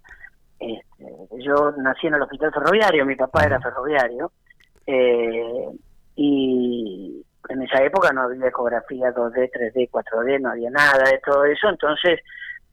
este, 0.59 1.45
yo 1.45 1.73
nací 1.79 2.07
en 2.07 2.15
el 2.15 2.23
hospital 2.23 2.53
ferroviario, 2.53 3.07
mi 3.07 3.17
papá 3.17 3.45
era 3.45 3.61
ferroviario, 3.61 4.33
eh, 4.87 5.69
y 6.17 7.25
en 7.49 7.63
esa 7.63 7.83
época 7.83 8.13
no 8.13 8.23
había 8.23 8.49
ecografía 8.49 9.15
2D, 9.15 9.51
3D, 9.53 9.91
4D, 9.91 10.41
no 10.41 10.51
había 10.51 10.71
nada 10.71 11.11
de 11.11 11.19
todo 11.25 11.45
eso, 11.45 11.69
entonces 11.69 12.21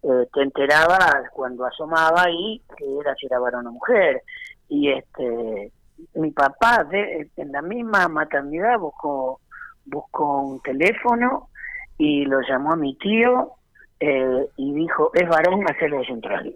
eh, 0.03 0.27
te 0.33 0.41
enterabas 0.41 1.29
cuando 1.33 1.65
asomaba 1.65 2.29
y 2.29 2.61
que 2.77 2.85
era 2.99 3.15
si 3.15 3.25
era 3.25 3.39
varón 3.39 3.67
o 3.67 3.71
mujer. 3.71 4.21
Y 4.69 4.89
este 4.91 5.71
mi 6.15 6.31
papá 6.31 6.83
de, 6.83 7.29
en 7.37 7.51
la 7.51 7.61
misma 7.61 8.07
maternidad 8.07 8.79
buscó, 8.79 9.39
buscó 9.85 10.41
un 10.41 10.61
teléfono 10.61 11.49
y 11.97 12.25
lo 12.25 12.41
llamó 12.41 12.73
a 12.73 12.75
mi 12.75 12.95
tío 12.97 13.53
eh, 13.99 14.47
y 14.57 14.73
dijo, 14.73 15.11
es 15.13 15.27
varón 15.27 15.61
Marcelo 15.61 16.03
Central. 16.03 16.53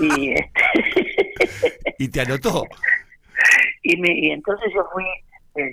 Y, 0.00 0.32
este, 0.32 1.94
y 1.98 2.08
te 2.08 2.20
anotó. 2.20 2.64
y, 3.82 3.96
me, 3.96 4.12
y 4.12 4.30
entonces 4.30 4.72
yo 4.74 4.84
fui 4.92 5.04
eh, 5.54 5.72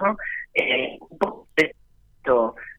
¿no? 0.00 0.16
eh, 0.54 0.98
un 1.00 1.18
poco 1.18 1.48
de 1.56 1.74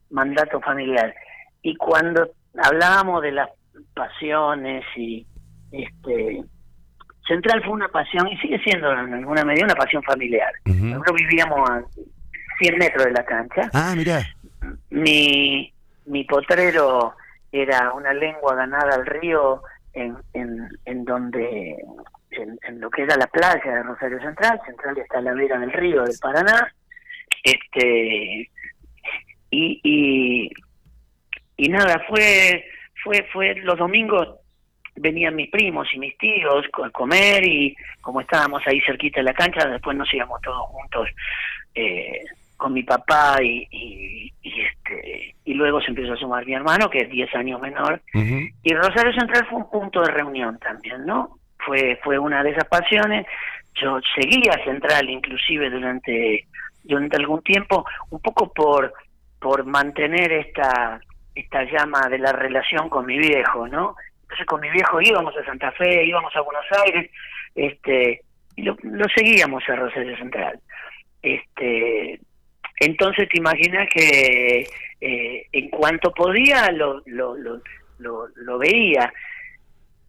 mandato 0.09 0.59
familiar. 0.61 1.13
Y 1.61 1.75
cuando 1.75 2.29
hablábamos 2.63 3.21
de 3.21 3.31
las 3.31 3.49
pasiones 3.93 4.83
y 4.95 5.25
este 5.71 6.43
Central 7.27 7.61
fue 7.63 7.73
una 7.73 7.89
pasión 7.89 8.27
y 8.29 8.37
sigue 8.37 8.57
siendo 8.59 8.91
en 8.91 9.13
alguna 9.13 9.43
medida 9.43 9.65
una 9.65 9.75
pasión 9.75 10.01
familiar. 10.03 10.51
Nosotros 10.65 11.17
vivíamos 11.17 11.69
a 11.69 11.81
100 12.59 12.77
metros 12.77 13.05
de 13.05 13.11
la 13.11 13.25
cancha. 13.25 13.69
Ah, 13.73 13.93
mira. 13.95 14.21
Mi, 14.89 15.73
mi 16.05 16.23
potrero 16.23 17.13
era 17.61 17.93
una 17.93 18.13
lengua 18.13 18.55
ganada 18.55 18.95
al 18.95 19.05
río 19.05 19.61
en, 19.93 20.17
en, 20.33 20.67
en 20.85 21.05
donde 21.05 21.77
en, 22.31 22.79
lo 22.79 22.89
que 22.89 23.03
era 23.03 23.15
la 23.15 23.27
playa 23.27 23.75
de 23.75 23.83
Rosario 23.83 24.19
Central, 24.19 24.59
Central 24.65 24.97
está 24.97 25.19
a 25.19 25.21
la 25.21 25.33
vera 25.33 25.59
del 25.59 25.71
río 25.73 26.03
del 26.03 26.17
Paraná, 26.21 26.73
este 27.43 28.49
y, 29.49 29.79
y, 29.83 30.51
y 31.55 31.69
nada, 31.69 32.03
fue, 32.07 32.65
fue, 33.03 33.25
fue 33.31 33.55
los 33.55 33.77
domingos 33.77 34.39
venían 34.95 35.35
mis 35.35 35.49
primos 35.49 35.87
y 35.93 35.99
mis 35.99 36.17
tíos 36.17 36.65
a 36.83 36.89
comer 36.89 37.45
y 37.45 37.75
como 38.01 38.21
estábamos 38.21 38.61
ahí 38.65 38.81
cerquita 38.81 39.19
de 39.19 39.25
la 39.25 39.33
cancha, 39.33 39.67
después 39.67 39.95
nos 39.95 40.11
íbamos 40.13 40.41
todos 40.41 40.67
juntos 40.67 41.07
eh, 41.75 42.23
con 42.57 42.73
mi 42.73 42.83
papá 42.83 43.37
y, 43.41 43.67
y, 43.71 44.33
este 44.43 45.35
y 45.45 45.53
luego 45.53 45.79
se 45.79 45.89
empezó 45.89 46.13
a 46.13 46.17
sumar 46.17 46.45
mi 46.45 46.53
hermano 46.53 46.89
que 46.89 46.99
es 46.99 47.09
10 47.09 47.35
años 47.35 47.61
menor. 47.61 48.01
Y 48.13 48.73
Rosario 48.73 49.13
Central 49.13 49.45
fue 49.49 49.59
un 49.59 49.69
punto 49.69 50.01
de 50.01 50.11
reunión 50.11 50.57
también 50.59 51.05
no 51.05 51.37
fue 51.59 51.99
fue 52.03 52.17
una 52.19 52.43
de 52.43 52.51
esas 52.51 52.65
pasiones. 52.65 53.25
Yo 53.75 53.99
seguía 54.15 54.53
Central 54.65 55.09
inclusive 55.09 55.69
durante 55.69 56.47
durante 56.83 57.17
algún 57.17 57.41
tiempo 57.43 57.85
un 58.09 58.19
poco 58.19 58.51
por 58.51 58.93
por 59.39 59.65
mantener 59.65 60.31
esta 60.31 60.99
esta 61.35 61.63
llama 61.63 62.09
de 62.09 62.17
la 62.17 62.31
relación 62.31 62.89
con 62.89 63.05
mi 63.05 63.19
viejo 63.19 63.67
no 63.67 63.95
entonces 64.21 64.45
con 64.47 64.61
mi 64.61 64.69
viejo 64.71 64.99
íbamos 64.99 65.35
a 65.37 65.45
Santa 65.45 65.71
Fe 65.73 66.05
íbamos 66.05 66.35
a 66.35 66.41
Buenos 66.41 66.65
Aires 66.83 67.11
este 67.53 68.21
y 68.57 68.63
lo, 68.63 68.75
lo 68.81 69.05
seguíamos 69.15 69.63
a 69.69 69.75
Rosario 69.75 70.17
Central. 70.17 70.59
Este 71.21 72.19
entonces 72.79 73.27
te 73.29 73.37
imaginas 73.37 73.87
que 73.93 74.67
eh, 75.01 75.45
en 75.51 75.69
cuanto 75.69 76.11
podía 76.11 76.71
lo, 76.71 77.01
lo, 77.05 77.35
lo, 77.35 78.27
lo, 78.35 78.57
veía. 78.57 79.11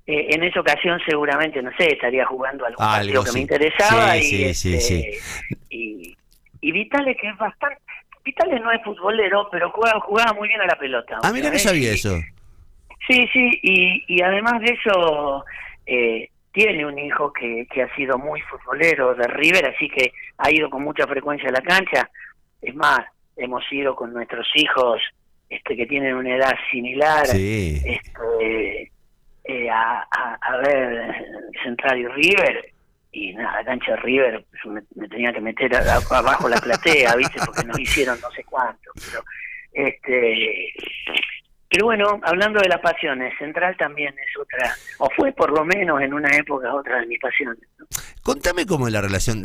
Eh, 0.06 0.28
en 0.30 0.42
esa 0.42 0.60
ocasión 0.60 0.98
seguramente, 1.06 1.62
no 1.62 1.70
sé, 1.76 1.92
estaría 1.92 2.24
jugando 2.26 2.64
algún 2.64 2.84
partido 2.84 3.24
que 3.24 3.32
me 3.32 3.40
interesaba 3.40 4.16
y, 4.16 4.44
este, 4.44 5.18
y, 5.68 6.16
y 6.60 6.72
Vitale 6.72 7.14
que 7.16 7.28
es 7.28 7.36
bastante... 7.36 7.78
Vitale 8.24 8.60
no 8.60 8.70
es 8.72 8.82
futbolero, 8.82 9.48
pero 9.50 9.70
jugaba, 9.70 10.00
jugaba 10.00 10.32
muy 10.34 10.48
bien 10.48 10.60
a 10.60 10.66
la 10.66 10.78
pelota. 10.78 11.18
Ah, 11.22 11.32
mira, 11.32 11.50
no 11.50 11.58
sabía 11.58 11.92
eso. 11.92 12.16
Sí, 13.06 13.26
sí, 13.32 13.58
y, 13.62 14.04
y 14.06 14.22
además 14.22 14.60
de 14.60 14.72
eso... 14.72 15.44
Eh, 15.86 16.30
tiene 16.52 16.84
un 16.84 16.98
hijo 16.98 17.32
que, 17.32 17.68
que 17.72 17.82
ha 17.82 17.94
sido 17.94 18.18
muy 18.18 18.40
futbolero 18.40 19.14
de 19.14 19.28
River, 19.28 19.66
así 19.68 19.88
que 19.88 20.12
ha 20.38 20.50
ido 20.50 20.68
con 20.68 20.82
mucha 20.82 21.06
frecuencia 21.06 21.48
a 21.50 21.52
la 21.52 21.60
cancha. 21.60 22.10
Es 22.60 22.74
más, 22.74 23.00
hemos 23.36 23.62
ido 23.72 23.94
con 23.94 24.12
nuestros 24.12 24.46
hijos 24.54 25.00
este 25.48 25.76
que 25.76 25.86
tienen 25.86 26.14
una 26.14 26.36
edad 26.36 26.54
similar 26.70 27.24
este, 27.24 28.92
eh, 29.44 29.70
a, 29.70 30.06
a, 30.40 30.56
ver 30.58 31.50
Central 31.62 31.98
y 31.98 32.06
River 32.06 32.72
y 33.12 33.32
nada, 33.32 33.64
cancha 33.64 33.92
de 33.92 33.96
River 33.98 34.44
me, 34.66 35.08
tenía 35.08 35.32
que 35.32 35.40
meter 35.40 35.74
abajo 35.74 36.48
la 36.48 36.58
platea, 36.58 37.16
¿viste? 37.16 37.40
Porque 37.46 37.64
nos 37.64 37.78
hicieron 37.78 38.20
no 38.20 38.30
sé 38.30 38.44
cuánto, 38.44 38.90
pero 38.94 39.24
este 39.72 40.72
pero 41.70 41.86
bueno, 41.86 42.18
hablando 42.22 42.60
de 42.60 42.68
las 42.68 42.80
pasiones, 42.80 43.34
Central 43.38 43.76
también 43.76 44.14
es 44.18 44.40
otra, 44.40 44.74
o 44.98 45.08
fue 45.14 45.32
por 45.32 45.50
lo 45.50 45.64
menos 45.64 46.00
en 46.00 46.14
una 46.14 46.30
época 46.34 46.74
otra 46.74 47.00
de 47.00 47.06
mis 47.06 47.20
pasiones. 47.20 47.62
Contame 48.22 48.64
cómo 48.64 48.86
es 48.86 48.92
la 48.92 49.02
relación. 49.02 49.42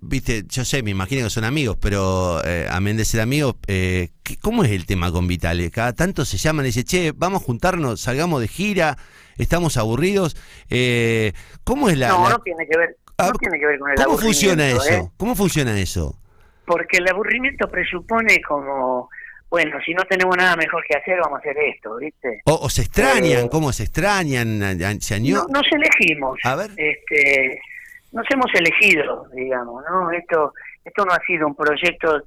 Viste, 0.00 0.44
yo 0.48 0.64
sé, 0.64 0.82
me 0.82 0.90
imagino 0.90 1.24
que 1.24 1.30
son 1.30 1.44
amigos, 1.44 1.76
pero 1.80 2.40
eh, 2.44 2.66
amén 2.70 2.96
de 2.96 3.04
ser 3.04 3.20
amigos, 3.20 3.56
eh, 3.66 4.10
¿cómo 4.40 4.62
es 4.62 4.70
el 4.70 4.86
tema 4.86 5.10
con 5.10 5.26
Vitale? 5.26 5.70
Cada 5.72 5.92
tanto 5.92 6.24
se 6.24 6.36
llaman 6.36 6.66
y 6.66 6.68
dicen, 6.68 6.84
che, 6.84 7.12
vamos 7.16 7.42
a 7.42 7.44
juntarnos, 7.44 8.00
salgamos 8.00 8.40
de 8.40 8.48
gira, 8.48 8.96
estamos 9.36 9.76
aburridos. 9.76 10.36
Eh, 10.70 11.32
¿Cómo 11.64 11.88
es 11.88 11.98
la.? 11.98 12.08
No, 12.08 12.28
no 12.28 12.38
tiene 12.38 12.66
que 12.66 12.78
ver. 12.78 12.96
No 13.18 13.32
tiene 13.32 13.58
que 13.58 13.66
ver 13.66 13.78
con 13.78 13.90
el 13.90 13.96
¿Cómo 13.96 14.18
funciona 14.18 14.68
eso? 14.68 14.88
¿eh? 14.88 15.10
¿Cómo 15.16 15.34
funciona 15.34 15.80
eso? 15.80 16.18
Porque 16.66 16.98
el 16.98 17.08
aburrimiento 17.08 17.68
presupone 17.68 18.40
como 18.42 19.08
bueno, 19.56 19.78
si 19.86 19.94
no 19.94 20.02
tenemos 20.04 20.36
nada 20.36 20.54
mejor 20.54 20.84
que 20.84 20.98
hacer, 20.98 21.18
vamos 21.18 21.38
a 21.38 21.40
hacer 21.40 21.56
esto, 21.56 21.96
¿viste? 21.96 22.42
O, 22.44 22.68
se 22.68 22.82
extrañan, 22.82 23.46
eh, 23.46 23.48
¿cómo 23.50 23.72
se 23.72 23.84
extrañan? 23.84 24.58
No, 24.58 25.46
nos 25.48 25.66
elegimos. 25.72 26.38
A 26.44 26.56
ver. 26.56 26.72
Este, 26.76 27.58
nos 28.12 28.26
hemos 28.30 28.52
elegido, 28.52 29.26
digamos, 29.32 29.82
¿no? 29.88 30.10
Esto 30.10 30.52
esto 30.84 31.06
no 31.06 31.12
ha 31.14 31.20
sido 31.26 31.46
un 31.46 31.54
proyecto 31.54 32.22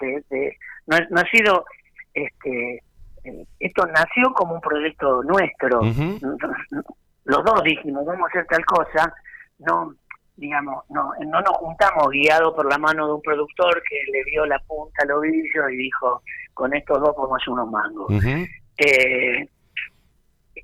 de... 0.00 0.56
no, 0.86 0.96
ha 0.96 1.30
sido... 1.30 1.66
este 2.14 2.76
eh, 3.24 3.46
Esto 3.60 3.84
nació 3.88 4.32
como 4.32 4.54
un 4.54 4.60
proyecto 4.62 5.22
nuestro. 5.24 5.82
Los 7.24 7.44
dos 7.44 7.62
dijimos, 7.64 8.06
vamos 8.06 8.22
a 8.22 8.28
hacer 8.28 8.46
tal 8.46 8.64
cosa. 8.64 9.14
No 9.58 9.94
digamos, 10.36 10.84
no, 10.90 11.12
no 11.26 11.40
nos 11.40 11.56
juntamos 11.56 12.10
guiado 12.10 12.54
por 12.54 12.70
la 12.70 12.78
mano 12.78 13.06
de 13.06 13.12
un 13.14 13.22
productor 13.22 13.82
que 13.88 13.96
le 14.12 14.24
vio 14.24 14.44
la 14.46 14.58
punta 14.60 15.02
al 15.02 15.12
ovillo 15.12 15.68
y 15.70 15.76
dijo, 15.76 16.22
con 16.52 16.74
estos 16.74 17.00
dos 17.00 17.14
podemos 17.14 17.40
hacer 17.40 17.52
unos 17.52 17.70
mangos. 17.70 18.24
eh, 18.76 19.48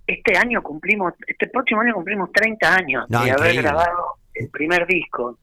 este 0.06 0.36
año 0.36 0.62
cumplimos, 0.62 1.14
este 1.26 1.48
próximo 1.48 1.80
año 1.80 1.94
cumplimos 1.94 2.30
30 2.32 2.74
años 2.74 3.08
de 3.08 3.30
haber 3.30 3.56
grabado 3.62 4.16
el 4.34 4.50
primer 4.50 4.86
disco. 4.86 5.38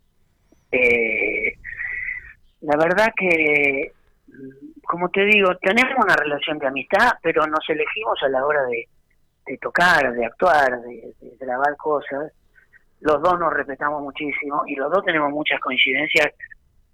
Eh, 0.71 1.53
la 2.61 2.77
verdad 2.77 3.11
que, 3.15 3.93
como 4.83 5.09
te 5.09 5.25
digo, 5.25 5.55
tenemos 5.57 5.93
una 6.03 6.15
relación 6.15 6.59
de 6.59 6.67
amistad, 6.67 7.13
pero 7.23 7.47
nos 7.47 7.67
elegimos 7.67 8.21
a 8.21 8.29
la 8.29 8.45
hora 8.45 8.63
de, 8.65 8.87
de 9.47 9.57
tocar, 9.57 10.13
de 10.13 10.25
actuar, 10.25 10.81
de 10.81 11.13
grabar 11.39 11.75
cosas 11.77 12.31
los 13.01 13.21
dos 13.21 13.39
nos 13.39 13.53
respetamos 13.53 14.01
muchísimo 14.01 14.63
y 14.67 14.75
los 14.75 14.91
dos 14.91 15.03
tenemos 15.05 15.31
muchas 15.31 15.59
coincidencias, 15.59 16.33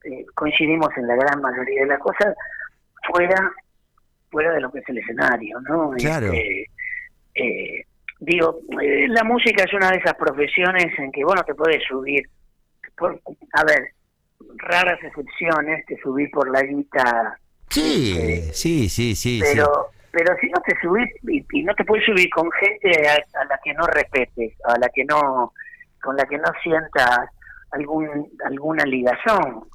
eh, 0.04 0.26
coincidimos 0.34 0.90
en 0.98 1.08
la 1.08 1.16
gran 1.16 1.42
mayoría 1.42 1.82
de 1.82 1.88
las 1.88 2.00
cosas 2.00 2.36
fuera 3.12 3.52
fuera 4.30 4.54
de 4.54 4.62
lo 4.62 4.72
que 4.72 4.80
es 4.80 4.90
el 4.90 4.98
escenario, 4.98 5.60
¿no? 5.62 5.92
Claro. 5.92 6.28
Este, 6.34 6.70
eh, 7.36 7.86
digo, 8.20 8.60
eh, 8.82 9.08
la 9.08 9.24
música 9.24 9.64
es 9.64 9.74
una 9.74 9.92
de 9.92 9.98
esas 9.98 10.16
profesiones 10.16 10.88
en 10.98 11.12
que 11.12 11.24
vos 11.24 11.36
no 11.36 11.44
te 11.44 11.56
puedes 11.56 11.82
subir. 11.84 12.28
Por, 12.98 13.20
a 13.54 13.64
ver, 13.64 13.92
raras 14.58 15.00
excepciones, 15.04 15.86
te 15.86 15.98
subís 16.02 16.30
por 16.32 16.50
la 16.50 16.62
guita. 16.64 17.40
Sí, 17.70 18.16
este, 18.18 18.54
sí, 18.54 18.90
sí, 18.90 19.16
sí. 19.16 19.40
Pero, 19.42 19.88
pero 20.12 20.36
si 20.40 20.48
no 20.48 20.62
te 20.62 20.76
subís 20.82 21.10
y, 21.52 21.64
no 21.64 21.74
te 21.76 21.84
puedes 21.84 22.06
subir 22.06 22.30
con 22.30 22.50
gente 22.52 23.08
a, 23.08 23.46
la 23.46 23.60
que 23.64 23.74
no 23.74 23.86
respetes, 23.88 24.54
a 24.66 24.78
la 24.80 24.90
que 24.90 25.04
no, 25.06 25.54
con 26.06 26.16
la 26.16 26.26
que 26.26 26.38
no 26.38 26.52
sientas 26.64 27.20
algún 27.72 28.30
alguna 28.46 28.86
ligación. 28.86 29.66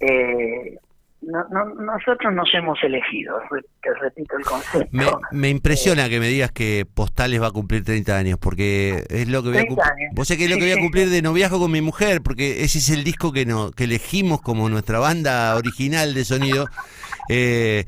Eh, 0.00 0.78
no, 1.22 1.44
no, 1.48 1.64
nosotros 1.64 2.32
nos 2.32 2.48
hemos 2.54 2.78
elegido, 2.84 3.40
te 3.82 3.92
repito 3.94 4.36
el 4.36 4.44
concepto. 4.44 4.88
Me, 4.92 5.06
me 5.32 5.48
impresiona 5.48 6.08
que 6.08 6.20
me 6.20 6.28
digas 6.28 6.52
que 6.52 6.86
Postales 6.92 7.42
va 7.42 7.48
a 7.48 7.52
cumplir 7.52 7.82
30 7.84 8.16
años, 8.16 8.38
porque 8.38 9.04
es 9.08 9.26
lo 9.26 9.42
que 9.42 9.48
voy 9.48 9.58
a 9.58 9.66
cumplir. 9.66 10.08
Vos 10.12 10.28
sé 10.28 10.36
que 10.36 10.44
es 10.44 10.50
lo 10.50 10.56
que 10.56 10.62
voy 10.62 10.72
a 10.72 10.78
cumplir 10.78 11.08
de 11.08 11.22
noviazgo 11.22 11.58
con 11.58 11.72
mi 11.72 11.80
mujer, 11.80 12.22
porque 12.22 12.62
ese 12.62 12.78
es 12.78 12.90
el 12.90 13.02
disco 13.02 13.32
que, 13.32 13.46
no, 13.46 13.72
que 13.72 13.84
elegimos 13.84 14.40
como 14.40 14.68
nuestra 14.68 14.98
banda 14.98 15.56
original 15.56 16.14
de 16.14 16.24
sonido. 16.24 16.66
Eh, 17.28 17.84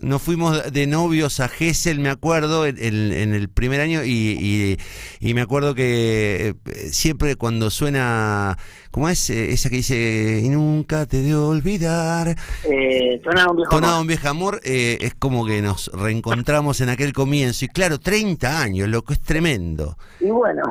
nos 0.00 0.22
fuimos 0.22 0.72
de 0.72 0.86
novios 0.86 1.40
a 1.40 1.48
Gessel, 1.48 1.98
me 2.00 2.08
acuerdo, 2.08 2.66
en, 2.66 2.76
el 2.78 3.48
primer 3.48 3.80
año, 3.80 4.04
y, 4.04 4.78
y, 5.20 5.34
me 5.34 5.40
acuerdo 5.40 5.74
que 5.74 6.54
eh, 6.66 6.90
siempre 6.90 7.36
cuando 7.36 7.70
suena, 7.70 8.56
¿cómo 8.90 9.08
es? 9.08 9.30
Eh, 9.30 9.52
esa 9.52 9.70
que 9.70 9.76
dice, 9.76 10.40
y 10.42 10.48
nunca 10.48 11.06
te 11.06 11.22
de 11.22 11.34
olvidar. 11.34 12.36
Eh, 12.64 13.20
tonado 13.22 13.50
un 13.50 13.56
viejo 13.56 13.76
amor. 13.76 14.00
un 14.00 14.06
viejo 14.06 14.28
amor, 14.28 14.60
es 14.64 15.14
como 15.14 15.46
que 15.46 15.62
nos 15.62 15.88
reencontramos 15.92 16.80
en 16.80 16.88
aquel 16.88 17.12
comienzo. 17.12 17.64
Y 17.64 17.68
claro, 17.68 17.98
30 17.98 18.60
años, 18.60 18.88
lo 18.88 19.02
que 19.02 19.14
es 19.14 19.20
tremendo. 19.20 19.96
Y 20.20 20.30
bueno, 20.30 20.62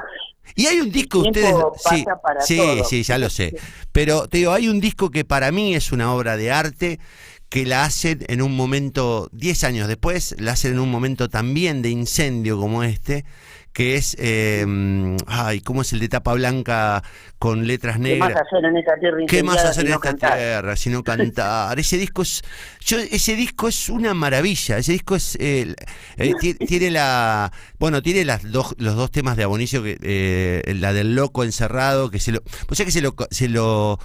y 0.56 0.66
hay 0.68 0.80
un 0.80 0.92
disco, 0.92 1.20
ustedes. 1.20 1.56
Sí, 1.90 2.06
sí, 2.42 2.82
sí, 2.88 3.04
ya 3.04 3.18
lo 3.18 3.30
sé. 3.30 3.56
Pero 3.92 4.28
te 4.28 4.40
digo, 4.40 4.52
hay 4.52 4.68
un 4.68 4.80
disco 4.80 5.10
que 5.10 5.26
para 5.26 5.52
mí 5.52 5.76
es 5.76 5.92
una 5.92 6.14
obra 6.14 6.38
de 6.38 6.52
arte 6.52 7.00
que 7.52 7.66
la 7.66 7.84
hacen 7.84 8.20
en 8.30 8.42
un 8.42 8.56
momento, 8.56 9.28
10 9.34 9.66
años 9.66 9.90
después, 9.90 10.38
la 10.40 10.54
hacen 10.54 10.72
en 10.72 10.80
un 10.80 10.90
momento 10.90 11.28
también 11.28 11.82
de 11.82 11.90
incendio 11.90 12.58
como 12.58 12.82
este, 12.82 13.26
que 13.74 13.96
es, 13.96 14.16
eh, 14.20 14.66
ay, 15.28 15.60
¿cómo 15.60 15.82
es 15.82 15.92
el 15.92 16.00
de 16.00 16.08
tapa 16.08 16.34
blanca 16.34 17.04
con 17.40 17.68
letras 17.68 18.00
negras? 18.00 18.30
¿Qué 18.30 18.34
más 18.34 18.42
hacer 18.48 18.66
en 18.66 18.78
esta 18.78 18.96
tierra? 18.96 19.18
¿Qué 19.28 19.44
más 19.44 19.66
hacer 19.66 19.86
en 19.86 19.92
esta 19.92 20.14
tierra 20.14 20.76
sino 20.78 21.04
cantar? 21.04 21.78
ese 21.78 21.98
disco 21.98 22.22
es, 22.22 22.42
yo, 22.80 22.98
ese 23.00 23.36
disco 23.36 23.68
es 23.68 23.90
una 23.90 24.14
maravilla. 24.14 24.78
Ese 24.78 24.94
disco 24.94 25.18
es, 25.18 25.38
eh, 25.38 25.76
tiene 26.66 26.90
la, 26.90 27.52
bueno, 27.80 28.02
tiene 28.02 28.24
las 28.24 28.50
dos, 28.50 28.76
los 28.78 28.96
dos 28.96 29.12
temas 29.12 29.36
de 29.36 29.44
Abonicio, 29.44 29.84
que, 29.84 29.98
eh, 30.02 30.74
la 30.76 30.94
del 30.94 31.16
loco 31.16 31.44
encerrado, 31.44 32.12
que 32.12 32.20
se 32.20 32.32
lo, 32.32 32.40
o 32.70 32.76
sea 32.76 32.86
que 32.86 32.94
se 32.94 33.02
lo, 33.02 33.14
se 33.30 33.50
lo, 33.50 34.00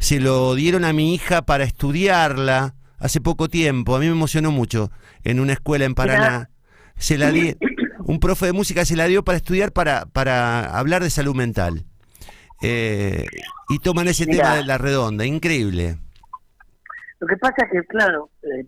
se 0.00 0.18
lo 0.18 0.56
dieron 0.56 0.84
a 0.84 0.92
mi 0.92 1.14
hija 1.14 1.42
para 1.42 1.62
estudiarla 1.62 2.74
hace 3.00 3.20
poco 3.20 3.48
tiempo, 3.48 3.96
a 3.96 3.98
mí 3.98 4.06
me 4.06 4.12
emocionó 4.12 4.52
mucho, 4.52 4.90
en 5.24 5.40
una 5.40 5.54
escuela 5.54 5.84
en 5.84 5.94
Paraná. 5.94 6.50
Se 6.96 7.16
la 7.16 7.32
di, 7.32 7.56
un 8.04 8.20
profe 8.20 8.46
de 8.46 8.52
música 8.52 8.84
se 8.84 8.94
la 8.94 9.06
dio 9.06 9.24
para 9.24 9.38
estudiar, 9.38 9.72
para, 9.72 10.06
para 10.06 10.78
hablar 10.78 11.02
de 11.02 11.10
salud 11.10 11.34
mental. 11.34 11.84
Eh, 12.62 13.24
y 13.70 13.78
toman 13.78 14.06
ese 14.08 14.26
tema 14.26 14.56
de 14.56 14.64
la 14.64 14.76
redonda, 14.76 15.24
increíble. 15.24 15.96
Lo 17.18 17.26
que 17.26 17.36
pasa 17.38 17.64
es 17.64 17.70
que, 17.72 17.86
claro, 17.86 18.28
eh, 18.42 18.66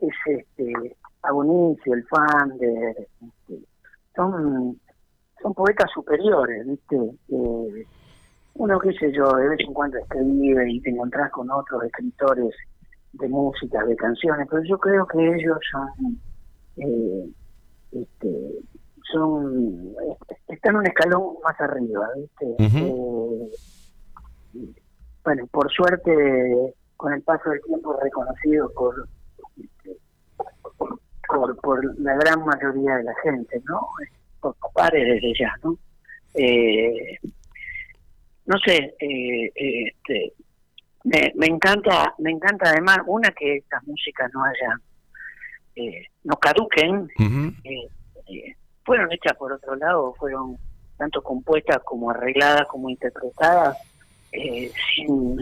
es 0.00 0.14
este, 0.26 0.96
Abonicio, 1.22 1.94
el 1.94 2.04
fan 2.06 2.56
de... 2.58 2.90
Este, 2.90 3.66
son, 4.14 4.80
son 5.42 5.54
poetas 5.54 5.90
superiores, 5.92 6.64
¿viste? 6.66 6.96
Eh, 6.96 7.86
uno, 8.54 8.78
qué 8.78 8.92
sé 8.92 9.12
yo, 9.12 9.32
de 9.32 9.48
vez 9.48 9.58
en 9.60 9.74
cuando 9.74 9.98
escribe 9.98 10.70
y 10.70 10.80
te 10.80 10.90
encontrás 10.90 11.30
con 11.32 11.50
otros 11.50 11.82
escritores 11.84 12.54
de 13.14 13.28
música, 13.28 13.84
de 13.84 13.96
canciones, 13.96 14.46
pero 14.50 14.62
yo 14.64 14.78
creo 14.78 15.06
que 15.06 15.34
ellos 15.34 15.58
son, 15.70 16.20
eh, 16.76 17.28
este, 17.92 18.30
son, 19.12 19.94
están 20.48 20.76
un 20.76 20.86
escalón 20.86 21.36
más 21.42 21.60
arriba, 21.60 22.08
¿viste? 22.16 22.56
Eh, 22.58 23.48
bueno, 25.24 25.46
por 25.50 25.70
suerte, 25.72 26.74
con 26.96 27.12
el 27.12 27.22
paso 27.22 27.50
del 27.50 27.60
tiempo 27.62 27.98
reconocido 28.02 28.70
por, 28.74 29.08
este, 29.56 29.96
por, 31.28 31.56
por 31.60 32.00
la 32.00 32.14
gran 32.16 32.44
mayoría 32.44 32.96
de 32.96 33.04
la 33.04 33.14
gente, 33.22 33.62
¿no? 33.66 33.80
Por 34.40 34.56
pares 34.74 35.06
desde 35.06 35.32
ya, 35.38 35.52
¿no? 35.62 35.78
Eh, 36.34 37.18
no 38.46 38.58
sé, 38.58 38.94
eh, 39.00 39.52
este, 39.54 40.34
me, 41.04 41.32
me 41.36 41.46
encanta 41.46 42.14
me 42.18 42.30
encanta 42.30 42.70
además 42.70 42.98
una 43.06 43.30
que 43.30 43.56
estas 43.58 43.86
músicas 43.86 44.30
no 44.32 44.42
hayan 44.44 44.80
eh, 45.76 46.06
no 46.24 46.36
caduquen 46.36 47.08
eh, 47.64 47.88
eh, 48.26 48.56
fueron 48.84 49.12
hechas 49.12 49.36
por 49.36 49.52
otro 49.52 49.76
lado 49.76 50.14
fueron 50.14 50.56
tanto 50.96 51.22
compuestas 51.22 51.78
como 51.84 52.10
arregladas 52.10 52.66
como 52.68 52.88
interpretadas 52.88 53.76
sin 54.32 55.38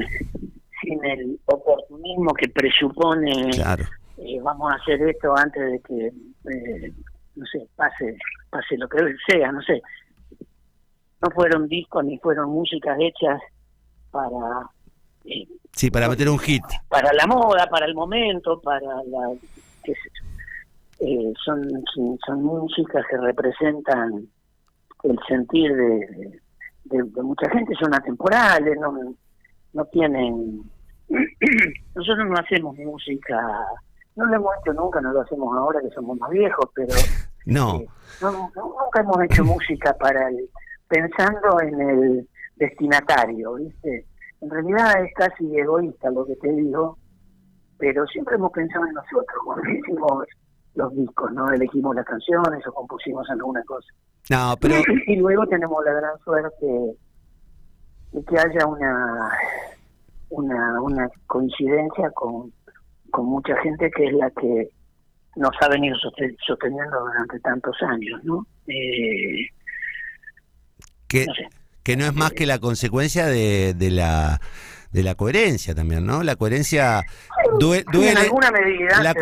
sin 0.81 1.05
el 1.05 1.38
oportunismo 1.46 2.35
que 2.35 2.48
presupone 2.48 3.51
vamos 4.42 4.72
a 4.72 4.77
hacer 4.77 5.01
esto 5.09 5.35
antes 5.37 5.62
de 5.72 5.81
que 5.81 6.12
no 7.37 7.46
sé 7.46 7.66
pase 7.77 8.18
pase 8.51 8.77
lo 8.77 8.88
que 8.88 8.98
sea 9.27 9.53
no 9.53 9.62
sé. 9.62 9.81
No 11.22 11.31
fueron 11.31 11.68
discos 11.68 12.05
ni 12.05 12.18
fueron 12.18 12.51
músicas 12.51 12.98
hechas 13.01 13.40
para 14.11 14.68
sí, 15.72 15.90
para 15.90 16.08
meter 16.08 16.28
un 16.28 16.38
hit. 16.38 16.64
Para 16.88 17.12
la 17.12 17.26
moda, 17.26 17.66
para 17.68 17.87
el 17.87 17.94
momento, 17.94 18.61
para 18.61 18.80
la... 18.80 19.32
Eh, 21.00 21.32
son, 21.44 21.68
son, 22.24 22.42
músicas 22.42 23.04
que 23.11 23.16
representan 23.16 24.28
el 25.02 25.18
sentir 25.26 25.74
de, 25.74 26.40
de, 26.85 27.22
mucha 27.22 27.50
gente, 27.50 27.74
son 27.80 27.94
atemporales, 27.94 28.78
no, 28.78 29.14
no 29.72 29.85
tienen... 29.87 30.62
Nosotros 31.94 32.28
no 32.28 32.35
hacemos 32.38 32.78
música, 32.78 33.37
no 34.14 34.26
lo 34.26 34.37
hemos 34.37 34.54
hecho 34.61 34.72
nunca, 34.74 35.00
no 35.00 35.12
lo 35.12 35.22
hacemos 35.22 35.56
ahora 35.56 35.80
que 35.80 35.90
somos 35.90 36.18
más 36.18 36.30
viejos, 36.30 36.66
pero... 36.74 36.94
No. 37.44 37.80
Eh, 37.80 37.88
nunca 38.20 39.00
hemos 39.00 39.20
hecho 39.24 39.44
música 39.44 39.92
para 39.98 40.28
el, 40.28 40.48
pensando 40.87 41.61
en 41.61 41.80
el 41.80 42.28
destinatario, 42.56 43.54
¿viste? 43.54 44.06
En 44.42 44.50
realidad 44.50 45.05
es 45.05 45.14
casi 45.14 45.57
egoísta 45.57 46.11
lo 46.11 46.26
que 46.26 46.35
te 46.37 46.52
digo, 46.52 46.98
pero 47.78 48.05
siempre 48.07 48.35
hemos 48.35 48.50
pensado 48.50 48.85
en 48.87 48.94
nosotros 48.94 49.38
cuando 49.44 49.70
hicimos 49.70 50.24
los 50.74 50.94
discos, 50.96 51.33
¿no? 51.33 51.50
Elegimos 51.52 51.94
las 51.94 52.05
canciones 52.05 52.66
o 52.66 52.72
compusimos 52.72 53.28
alguna 53.31 53.62
cosa. 53.64 53.88
No, 54.31 54.57
pero... 54.61 54.74
Y, 55.07 55.16
luego 55.16 55.46
tenemos 55.46 55.85
la 55.85 55.92
gran 55.92 56.18
suerte 56.20 56.66
de 58.12 58.24
que 58.24 58.38
haya 58.38 58.66
una 58.66 59.31
una, 60.31 60.81
una 60.81 61.09
coincidencia 61.26 62.11
con, 62.11 62.52
con 63.11 63.26
mucha 63.26 63.55
gente 63.62 63.90
que 63.90 64.07
es 64.07 64.12
la 64.14 64.31
que 64.31 64.70
nos 65.37 65.50
ha 65.61 65.68
venido 65.68 65.96
sosteniendo 65.98 67.00
durante 67.00 67.38
tantos 67.40 67.76
años, 67.83 68.22
¿no? 68.24 68.46
Eh, 68.66 69.46
que, 71.09 71.26
que 71.83 71.97
no 71.97 72.07
es 72.07 72.14
más 72.14 72.33
que 72.33 72.47
la 72.47 72.59
consecuencia 72.59 73.27
de, 73.27 73.75
de 73.75 73.90
la 73.90 74.40
de 74.92 75.03
la 75.03 75.14
coherencia 75.14 75.75
también, 75.75 76.05
¿no? 76.05 76.23
La 76.23 76.37
coherencia 76.37 77.03
duele. 77.59 77.85
en 78.11 78.18
alguna 78.18 78.51
medida, 78.51 79.03
la, 79.03 79.14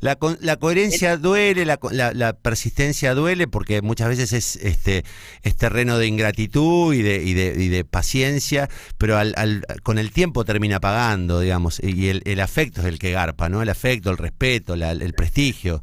la, 0.00 0.18
la, 0.40 0.56
coherencia 0.56 1.16
duele, 1.16 1.64
la, 1.64 1.78
la, 2.12 2.32
persistencia 2.32 3.14
duele, 3.14 3.46
porque 3.46 3.82
muchas 3.82 4.08
veces 4.08 4.32
es 4.32 4.56
este 4.56 5.04
es 5.42 5.56
terreno 5.56 5.98
de 5.98 6.08
ingratitud 6.08 6.92
y 6.92 7.02
de, 7.02 7.22
y 7.22 7.34
de, 7.34 7.54
y 7.56 7.68
de 7.68 7.84
paciencia, 7.84 8.68
pero 8.98 9.16
al, 9.16 9.32
al, 9.36 9.64
con 9.84 9.98
el 9.98 10.10
tiempo 10.10 10.44
termina 10.44 10.80
pagando, 10.80 11.38
digamos, 11.38 11.80
y 11.80 12.08
el, 12.08 12.22
el 12.24 12.40
afecto 12.40 12.80
es 12.80 12.86
el 12.88 12.98
que 12.98 13.12
garpa, 13.12 13.48
¿no? 13.48 13.62
El 13.62 13.68
afecto, 13.68 14.10
el 14.10 14.18
respeto, 14.18 14.74
el 14.74 15.14
prestigio. 15.14 15.82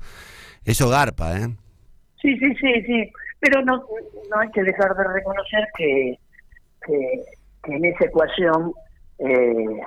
Eso 0.65 0.89
garpa, 0.89 1.37
¿eh? 1.37 1.47
Sí, 2.21 2.37
sí, 2.37 2.53
sí, 2.59 2.73
sí 2.85 3.11
pero 3.43 3.61
no, 3.65 3.75
no 4.29 4.39
hay 4.39 4.49
que 4.51 4.63
dejar 4.63 4.95
de 4.95 5.03
reconocer 5.03 5.67
que, 5.77 6.17
que, 6.87 7.73
en 7.75 7.85
esa 7.85 8.05
ecuación 8.05 8.71
eh, 9.19 9.81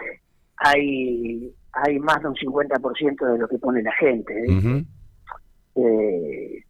hay, 0.58 1.54
hay 1.72 1.98
más 2.00 2.20
de 2.20 2.28
un 2.28 2.34
50% 2.34 3.32
de 3.32 3.38
lo 3.38 3.48
que 3.48 3.56
pone 3.58 3.82
la 3.82 3.92
gente. 3.92 4.34
eh, 5.74 6.64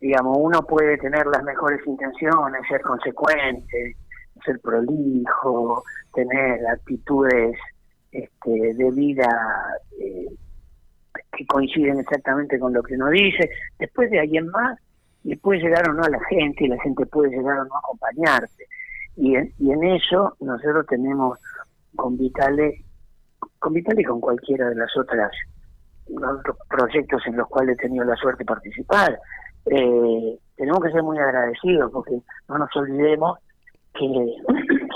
digamos, 0.00 0.36
uno 0.40 0.62
puede 0.62 0.98
tener 0.98 1.26
las 1.26 1.44
mejores 1.44 1.80
intenciones, 1.86 2.62
ser 2.68 2.80
consecuente, 2.80 3.96
ser 4.44 4.58
prolijo, 4.58 5.84
tener 6.12 6.66
actitudes 6.66 7.56
este, 8.10 8.74
de 8.74 8.90
vida 8.90 9.28
eh, 10.00 10.26
que 11.36 11.46
coinciden 11.46 12.00
exactamente 12.00 12.58
con 12.58 12.72
lo 12.72 12.82
que 12.82 12.94
uno 12.94 13.10
dice. 13.10 13.48
Después 13.78 14.10
de 14.10 14.18
alguien 14.18 14.48
más, 14.48 14.76
le 15.24 15.36
puede 15.36 15.60
llegar 15.60 15.88
o 15.88 15.92
no 15.92 16.02
a 16.02 16.10
la 16.10 16.20
gente 16.28 16.64
y 16.64 16.68
la 16.68 16.80
gente 16.82 17.06
puede 17.06 17.30
llegar 17.30 17.58
o 17.58 17.64
no 17.64 17.74
a 17.74 17.78
acompañarte. 17.78 18.66
Y 19.16 19.34
en, 19.36 19.52
y 19.58 19.72
en 19.72 19.84
eso 19.84 20.36
nosotros 20.40 20.86
tenemos 20.86 21.38
con 21.94 22.16
Vitale, 22.16 22.84
con 23.58 23.72
Vitale 23.72 24.02
y 24.02 24.04
con 24.04 24.20
cualquiera 24.20 24.68
de 24.68 24.76
las 24.76 24.96
otras 24.96 25.30
otros 26.16 26.56
proyectos 26.68 27.22
en 27.26 27.36
los 27.36 27.48
cuales 27.48 27.78
he 27.78 27.82
tenido 27.82 28.04
la 28.04 28.16
suerte 28.16 28.40
de 28.40 28.46
participar, 28.46 29.18
eh, 29.66 30.38
tenemos 30.56 30.82
que 30.82 30.90
ser 30.90 31.02
muy 31.02 31.18
agradecidos 31.18 31.90
porque 31.92 32.18
no 32.48 32.58
nos 32.58 32.76
olvidemos 32.76 33.38
que, 33.94 34.08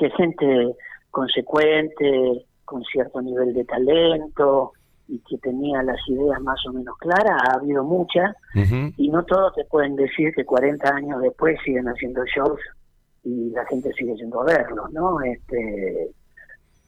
que 0.00 0.10
gente 0.10 0.74
consecuente, 1.10 2.44
con 2.64 2.82
cierto 2.84 3.22
nivel 3.22 3.54
de 3.54 3.64
talento 3.64 4.72
y 5.08 5.18
que 5.20 5.38
tenía 5.38 5.82
las 5.82 5.98
ideas 6.08 6.40
más 6.40 6.58
o 6.68 6.72
menos 6.72 6.96
claras, 6.98 7.40
ha 7.48 7.58
habido 7.58 7.84
muchas, 7.84 8.34
y 8.96 9.08
no 9.08 9.24
todos 9.24 9.54
te 9.54 9.64
pueden 9.64 9.96
decir 9.96 10.32
que 10.34 10.44
40 10.44 10.88
años 10.88 11.20
después 11.20 11.58
siguen 11.64 11.86
haciendo 11.86 12.24
shows 12.24 12.60
y 13.22 13.50
la 13.50 13.64
gente 13.66 13.90
sigue 13.98 14.14
yendo 14.16 14.40
a 14.40 14.44
verlos, 14.44 14.90
¿no? 14.92 15.20
Este, 15.22 16.10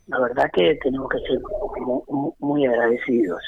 la 0.07 0.21
verdad 0.21 0.51
que 0.53 0.79
tenemos 0.83 1.09
que 1.11 1.19
ser 1.19 1.39
muy, 2.39 2.67
agradecidos, 2.67 3.41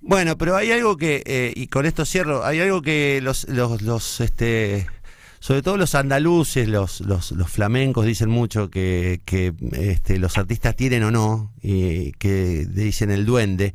Bueno, 0.00 0.36
pero 0.36 0.54
hay 0.56 0.70
algo 0.70 0.96
que, 0.96 1.22
eh, 1.24 1.52
y 1.54 1.68
con 1.68 1.86
esto 1.86 2.04
cierro, 2.04 2.44
hay 2.44 2.60
algo 2.60 2.82
que 2.82 3.20
los, 3.22 3.48
los, 3.48 3.82
los 3.82 4.20
este, 4.20 4.86
sobre 5.42 5.60
todo 5.60 5.76
los 5.76 5.96
andaluces, 5.96 6.68
los, 6.68 7.00
los, 7.00 7.32
los 7.32 7.50
flamencos 7.50 8.06
dicen 8.06 8.30
mucho 8.30 8.70
que, 8.70 9.22
que 9.24 9.52
este, 9.72 10.20
los 10.20 10.38
artistas 10.38 10.76
tienen 10.76 11.02
o 11.02 11.10
no, 11.10 11.52
y 11.60 12.12
que 12.12 12.64
dicen 12.64 13.10
el 13.10 13.26
duende. 13.26 13.74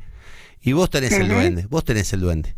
Y 0.60 0.72
vos 0.72 0.90
tenés 0.90 1.12
el 1.12 1.28
duende, 1.28 1.66
vos 1.68 1.84
tenés 1.84 2.12
el 2.12 2.20
duende. 2.20 2.54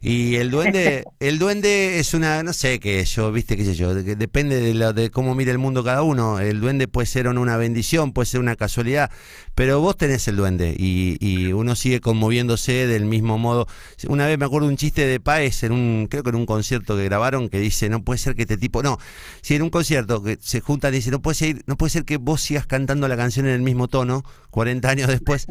Y 0.00 0.36
el 0.36 0.50
duende, 0.50 1.04
el 1.20 1.38
duende 1.38 1.98
es 2.00 2.14
una, 2.14 2.42
no 2.42 2.52
sé 2.52 2.80
qué, 2.80 3.04
yo, 3.04 3.30
viste, 3.32 3.56
qué 3.56 3.64
sé 3.64 3.74
yo, 3.74 3.94
depende 3.94 4.60
de, 4.60 4.74
lo, 4.74 4.92
de 4.92 5.10
cómo 5.10 5.34
mire 5.34 5.52
el 5.52 5.58
mundo 5.58 5.84
cada 5.84 6.02
uno. 6.02 6.40
El 6.40 6.60
duende 6.60 6.88
puede 6.88 7.06
ser 7.06 7.28
una 7.28 7.56
bendición, 7.56 8.12
puede 8.12 8.26
ser 8.26 8.40
una 8.40 8.56
casualidad, 8.56 9.10
pero 9.54 9.80
vos 9.80 9.96
tenés 9.96 10.26
el 10.28 10.36
duende 10.36 10.74
y, 10.76 11.16
y 11.20 11.52
uno 11.52 11.76
sigue 11.76 12.00
conmoviéndose 12.00 12.86
del 12.86 13.04
mismo 13.04 13.38
modo. 13.38 13.66
Una 14.08 14.26
vez 14.26 14.38
me 14.38 14.44
acuerdo 14.46 14.68
un 14.68 14.76
chiste 14.76 15.06
de 15.06 15.20
Paez 15.20 15.62
en 15.62 15.72
un, 15.72 16.08
creo 16.10 16.22
que 16.22 16.30
en 16.30 16.36
un 16.36 16.46
concierto 16.46 16.96
que 16.96 17.04
grabaron 17.04 17.48
que 17.48 17.60
dice, 17.60 17.88
no 17.88 18.02
puede 18.02 18.18
ser 18.18 18.34
que 18.34 18.42
este 18.42 18.56
tipo, 18.56 18.82
no, 18.82 18.98
si 19.42 19.54
en 19.54 19.62
un 19.62 19.70
concierto 19.70 20.22
que 20.22 20.38
se 20.40 20.60
juntan 20.60 20.92
y 20.92 20.96
dice, 20.98 21.10
no 21.10 21.22
puede 21.22 21.36
ser, 21.36 21.62
no 21.66 21.76
puede 21.76 21.90
ser 21.90 22.04
que 22.04 22.16
vos 22.16 22.40
sigas 22.40 22.66
cantando 22.66 23.08
la 23.08 23.16
canción 23.16 23.46
en 23.46 23.52
el 23.52 23.62
mismo 23.62 23.88
tono, 23.88 24.24
40 24.50 24.88
años 24.88 25.08
después. 25.08 25.46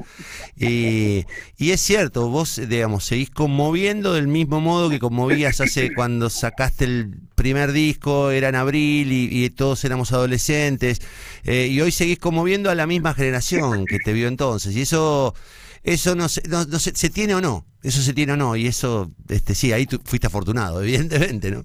Y, 0.58 1.26
y 1.58 1.72
es 1.72 1.82
cierto, 1.96 2.28
vos, 2.28 2.60
digamos, 2.68 3.06
seguís 3.06 3.30
conmoviendo 3.30 4.16
del 4.16 4.28
mismo 4.28 4.60
modo 4.60 4.90
que 4.90 4.98
conmovías 4.98 5.62
hace 5.62 5.94
cuando 5.96 6.32
sacaste 6.32 6.86
el 6.86 7.14
primer 7.36 7.72
disco, 7.72 8.32
era 8.32 8.50
en 8.50 8.56
abril 8.56 9.10
y, 9.12 9.48
todos 9.52 9.86
éramos 9.86 10.12
adolescentes, 10.12 11.02
eh, 11.46 11.68
y 11.68 11.80
hoy 11.82 11.92
seguís 11.92 12.18
conmoviendo 12.18 12.72
a 12.72 12.76
la 12.76 12.88
misma 12.88 13.14
generación 13.14 13.86
que 13.86 14.00
te 14.00 14.12
vio 14.12 14.28
entonces, 14.28 14.76
y 14.76 14.82
eso 14.82 15.36
eso 15.84 16.16
no, 16.16 16.30
se, 16.30 16.42
no, 16.48 16.64
se, 16.64 17.10
tiene 17.12 17.36
o 17.36 17.42
no, 17.42 17.64
eso 17.84 18.02
se 18.02 18.14
tiene 18.14 18.34
o 18.34 18.38
no, 18.38 18.56
y 18.56 18.66
eso, 18.66 19.12
este 19.30 19.54
sí, 19.54 19.72
ahí 19.72 19.86
tú 19.86 20.02
fuiste 20.04 20.26
afortunado, 20.26 20.82
evidentemente, 20.82 21.52
¿no? 21.52 21.64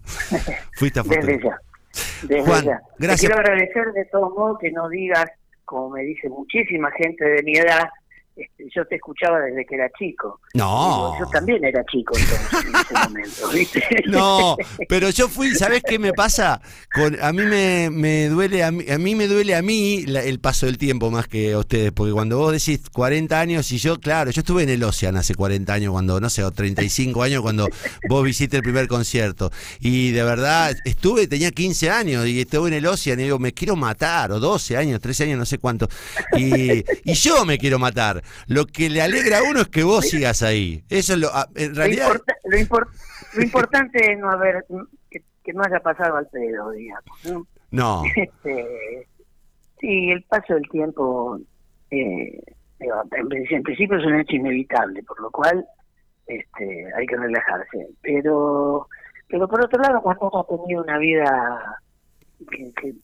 Fuiste 0.74 1.00
afortunado. 1.00 1.56
Desde 2.22 2.42
Juan, 2.42 2.66
gracias. 2.98 3.20
Te 3.22 3.26
quiero 3.28 3.40
agradecer 3.40 3.92
de 3.94 4.04
todos 4.12 4.34
modos 4.34 4.58
que 4.60 4.72
no 4.72 4.90
digas, 4.90 5.30
como 5.64 5.88
me 5.88 6.02
dice 6.02 6.28
muchísima 6.28 6.90
gente 6.90 7.24
de 7.24 7.42
mi 7.42 7.56
edad, 7.56 7.88
yo 8.74 8.84
te 8.86 8.96
escuchaba 8.96 9.40
desde 9.40 9.64
que 9.66 9.74
era 9.74 9.90
chico. 9.98 10.40
No. 10.54 11.18
yo 11.18 11.26
también 11.26 11.64
era 11.64 11.84
chico 11.86 12.16
entonces, 12.16 12.64
en 12.64 12.76
ese 12.76 12.94
momento, 12.94 13.48
¿viste? 13.52 13.84
No, 14.06 14.56
pero 14.88 15.10
yo 15.10 15.28
fui, 15.28 15.54
¿sabes 15.54 15.82
qué 15.86 15.98
me 15.98 16.12
pasa? 16.12 16.60
Con, 16.92 17.16
a 17.20 17.32
mí 17.32 17.42
me, 17.42 17.90
me 17.90 18.28
duele, 18.28 18.64
a 18.64 18.70
mí, 18.70 18.84
a 18.90 18.98
mí, 18.98 19.14
me 19.14 19.26
duele 19.26 19.54
a 19.54 19.62
mí 19.62 20.04
el 20.06 20.40
paso 20.40 20.66
del 20.66 20.78
tiempo 20.78 21.10
más 21.10 21.28
que 21.28 21.52
a 21.52 21.58
ustedes, 21.58 21.92
porque 21.92 22.12
cuando 22.12 22.38
vos 22.38 22.52
decís 22.52 22.88
40 22.92 23.38
años 23.38 23.70
y 23.72 23.78
yo, 23.78 23.98
claro, 23.98 24.30
yo 24.30 24.40
estuve 24.40 24.62
en 24.62 24.70
el 24.70 24.82
Ocean 24.82 25.16
hace 25.16 25.34
40 25.34 25.72
años, 25.72 25.92
cuando, 25.92 26.20
no 26.20 26.30
sé, 26.30 26.44
o 26.44 26.50
35 26.50 27.22
años, 27.22 27.42
cuando 27.42 27.68
vos 28.08 28.24
visité 28.24 28.58
el 28.58 28.62
primer 28.62 28.88
concierto. 28.88 29.50
Y 29.80 30.10
de 30.12 30.22
verdad, 30.22 30.76
estuve, 30.84 31.26
tenía 31.26 31.50
15 31.50 31.90
años 31.90 32.26
y 32.26 32.40
estuve 32.40 32.68
en 32.68 32.74
el 32.74 32.86
Ocean 32.86 33.18
y 33.20 33.24
digo, 33.24 33.38
me 33.38 33.52
quiero 33.52 33.76
matar, 33.76 34.32
o 34.32 34.40
12 34.40 34.76
años, 34.76 35.00
13 35.00 35.24
años, 35.24 35.38
no 35.38 35.46
sé 35.46 35.58
cuánto. 35.58 35.88
Y, 36.36 36.84
y 37.04 37.14
yo 37.14 37.44
me 37.44 37.58
quiero 37.58 37.78
matar. 37.78 38.22
Lo 38.46 38.66
que 38.66 38.88
le 38.88 39.02
alegra 39.02 39.38
a 39.38 39.42
uno 39.42 39.60
es 39.60 39.68
que 39.68 39.84
vos 39.84 40.08
sigas 40.08 40.42
ahí. 40.42 40.84
Eso 40.88 41.14
es 41.14 41.18
lo. 41.20 41.28
Ah, 41.32 41.48
en 41.54 41.74
realidad. 41.74 42.12
Lo, 42.44 43.42
importante 43.42 44.12
es 44.12 44.18
no 44.18 44.30
haber. 44.30 44.64
Que, 45.10 45.22
no 45.54 45.62
haya 45.62 45.80
pasado 45.80 46.16
al 46.16 46.26
pedo, 46.26 46.70
digamos. 46.70 47.46
No. 47.70 48.02
Este, 48.16 49.08
sí, 49.80 50.10
el 50.10 50.22
paso 50.24 50.54
del 50.54 50.68
tiempo. 50.68 51.38
Eh, 51.90 52.40
en, 52.80 53.62
principio 53.62 53.98
es 53.98 54.04
un 54.04 54.20
hecho 54.20 54.36
inevitable, 54.36 55.02
por 55.02 55.20
lo 55.20 55.30
cual 55.30 55.64
este, 56.26 56.86
hay 56.94 57.06
que 57.06 57.16
relajarse. 57.16 57.88
Pero, 58.02 58.86
pero 59.28 59.48
por 59.48 59.64
otro 59.64 59.80
lado, 59.82 60.00
cuando 60.02 60.30
uno 60.30 60.40
ha 60.40 60.46
tenido 60.46 60.82
una 60.82 60.98
vida 60.98 61.80
que, 62.50 62.94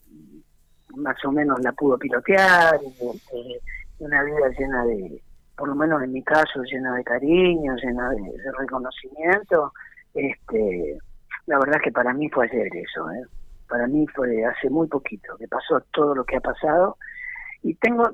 más 0.97 1.17
o 1.25 1.33
menos 1.33 1.61
la 1.61 1.73
pudo 1.73 1.99
pilotear, 1.99 2.77
este, 2.77 3.61
una 3.99 4.23
vida 4.23 4.49
llena 4.59 4.85
de, 4.85 5.23
por 5.57 5.69
lo 5.69 5.75
menos 5.75 6.03
en 6.03 6.13
mi 6.13 6.23
caso, 6.23 6.63
llena 6.63 6.95
de 6.97 7.05
cariño, 7.05 7.77
llena 7.77 8.11
de, 8.11 8.33
reconocimiento, 8.59 9.73
este, 10.15 10.99
la 11.47 11.59
verdad 11.59 11.77
es 11.77 11.83
que 11.83 11.93
para 11.93 12.13
mí 12.13 12.29
fue 12.31 12.47
ayer 12.47 12.69
eso, 12.77 13.11
¿eh? 13.11 13.25
para 13.69 13.87
mí 13.87 14.07
fue 14.09 14.45
hace 14.45 14.69
muy 14.71 14.87
poquito 14.89 15.37
que 15.37 15.49
pasó 15.49 15.81
todo 15.93 16.15
lo 16.15 16.25
que 16.25 16.37
ha 16.37 16.41
pasado 16.41 16.97
y 17.63 17.75
tengo, 17.75 18.11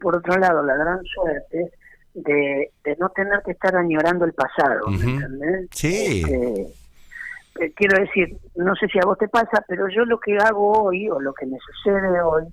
por 0.00 0.16
otro 0.16 0.36
lado, 0.36 0.62
la 0.62 0.76
gran 0.76 1.02
suerte 1.04 1.72
de, 2.14 2.70
de 2.84 2.96
no 2.96 3.08
tener 3.10 3.40
que 3.44 3.52
estar 3.52 3.74
añorando 3.76 4.24
el 4.24 4.32
pasado, 4.32 4.88
¿me 4.88 5.66
Sí. 5.70 6.22
Este, 6.22 6.80
eh, 7.60 7.72
quiero 7.74 7.98
decir, 8.00 8.36
no 8.56 8.74
sé 8.76 8.86
si 8.88 8.98
a 8.98 9.06
vos 9.06 9.18
te 9.18 9.28
pasa, 9.28 9.64
pero 9.68 9.88
yo 9.88 10.04
lo 10.04 10.18
que 10.18 10.36
hago 10.36 10.84
hoy 10.84 11.08
o 11.08 11.20
lo 11.20 11.34
que 11.34 11.46
me 11.46 11.58
sucede 11.58 12.20
hoy, 12.22 12.44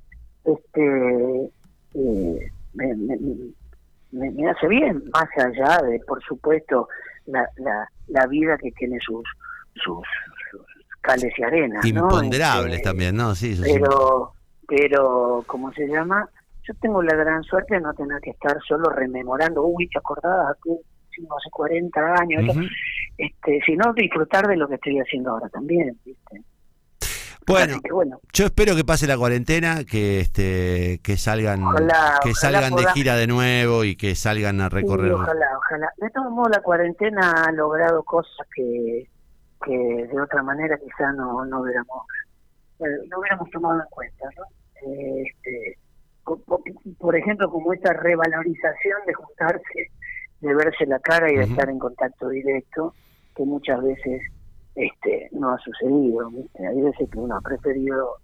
este, 0.43 1.51
eh, 1.93 2.51
me, 2.77 4.31
me, 4.31 4.49
hace 4.49 4.67
bien, 4.67 5.03
más 5.13 5.27
allá 5.37 5.81
de, 5.83 5.99
por 6.07 6.23
supuesto, 6.23 6.87
la, 7.25 7.47
la, 7.57 7.89
la 8.07 8.27
vida 8.27 8.57
que 8.57 8.71
tiene 8.71 8.97
sus, 8.99 9.23
sus, 9.75 10.05
cales 11.01 11.33
y 11.37 11.43
arenas. 11.43 11.85
Imponderables 11.85 12.77
este, 12.77 12.83
también, 12.83 13.15
¿no? 13.15 13.35
Sí, 13.35 13.59
pero, 13.63 14.33
pero, 14.67 15.43
¿cómo 15.47 15.71
se 15.73 15.87
llama? 15.87 16.27
Yo 16.63 16.73
tengo 16.81 17.01
la 17.01 17.15
gran 17.15 17.43
suerte 17.43 17.75
de 17.75 17.81
no 17.81 17.93
tener 17.93 18.19
que 18.21 18.31
estar 18.31 18.57
solo 18.67 18.89
rememorando, 18.89 19.63
uy, 19.63 19.87
te 19.87 19.99
acordabas 19.99 20.57
tú 20.63 20.81
hace 21.35 21.49
40 21.49 22.13
años, 22.19 22.55
este, 23.17 23.59
sino 23.65 23.93
disfrutar 23.93 24.47
de 24.47 24.57
lo 24.57 24.67
que 24.67 24.75
estoy 24.75 24.99
haciendo 24.99 25.31
ahora 25.31 25.49
también, 25.49 25.97
¿viste? 26.05 26.41
Bueno, 27.47 27.79
yo 28.33 28.45
espero 28.45 28.75
que 28.75 28.83
pase 28.83 29.07
la 29.07 29.17
cuarentena, 29.17 29.85
que 29.85 30.19
este, 30.19 30.99
que 31.01 31.15
salgan, 31.15 31.63
que 32.21 32.33
salgan 32.33 32.75
de 32.75 32.85
gira 32.87 33.15
de 33.15 33.25
nuevo 33.25 33.85
y 33.85 33.95
que 33.95 34.15
salgan 34.15 34.59
a 34.59 34.67
recorrer. 34.67 35.13
ojalá, 35.13 35.47
ojalá. 35.57 35.89
De 35.95 36.09
todos 36.09 36.29
modos, 36.29 36.51
la 36.51 36.61
cuarentena 36.61 37.45
ha 37.45 37.51
logrado 37.53 38.03
cosas 38.03 38.45
que, 38.53 39.07
que 39.65 39.77
de 40.11 40.21
otra 40.21 40.43
manera 40.43 40.77
quizá 40.77 41.13
no, 41.13 41.45
no 41.45 41.61
hubiéramos, 41.61 42.05
no 42.79 43.19
hubiéramos 43.19 43.49
tomado 43.49 43.79
en 43.79 43.87
cuenta, 43.91 44.25
¿no? 44.35 44.43
Este, 44.81 45.77
por 46.99 47.15
ejemplo, 47.15 47.49
como 47.49 47.71
esta 47.71 47.93
revalorización 47.93 48.99
de 49.07 49.13
juntarse, 49.13 49.91
de 50.41 50.53
verse 50.53 50.85
la 50.85 50.99
cara 50.99 51.31
y 51.31 51.37
de 51.37 51.45
estar 51.45 51.69
en 51.69 51.79
contacto 51.79 52.27
directo, 52.27 52.93
que 53.35 53.43
muchas 53.43 53.81
veces 53.81 54.21
este 54.77 55.29
no 55.31 55.53
ha 55.53 55.57
sucedido. 55.59 56.29
Hay 56.59 56.81
veces 56.81 57.09
que 57.09 57.19
uno 57.19 57.35
ha 57.35 57.41
preferido 57.41 58.17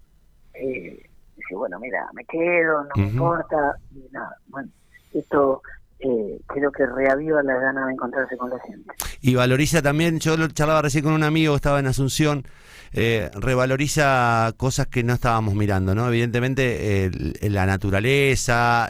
eh, 0.53 1.01
decir, 1.35 1.57
bueno, 1.57 1.79
mira, 1.79 2.07
me 2.13 2.23
quedo, 2.25 2.83
no 2.83 2.89
me 2.95 3.07
importa, 3.09 3.75
y 3.91 4.07
nada. 4.11 4.37
Bueno, 4.47 4.69
esto 5.13 5.61
eh, 5.99 6.39
creo 6.45 6.71
que 6.71 6.85
reaviva 6.85 7.41
la 7.41 7.55
gana 7.55 7.87
de 7.87 7.93
encontrarse 7.93 8.37
con 8.37 8.51
la 8.51 8.59
gente. 8.59 8.91
Y 9.21 9.33
valoriza 9.33 9.81
también, 9.81 10.19
yo 10.19 10.37
lo 10.37 10.47
charlaba 10.47 10.83
recién 10.83 11.03
con 11.03 11.13
un 11.13 11.23
amigo 11.23 11.55
estaba 11.55 11.79
en 11.79 11.87
Asunción, 11.87 12.43
eh, 12.93 13.31
revaloriza 13.33 14.53
cosas 14.55 14.87
que 14.87 15.03
no 15.03 15.13
estábamos 15.13 15.55
mirando, 15.55 15.95
¿no? 15.95 16.07
Evidentemente 16.07 17.09
la 17.41 17.65
naturaleza, 17.65 18.89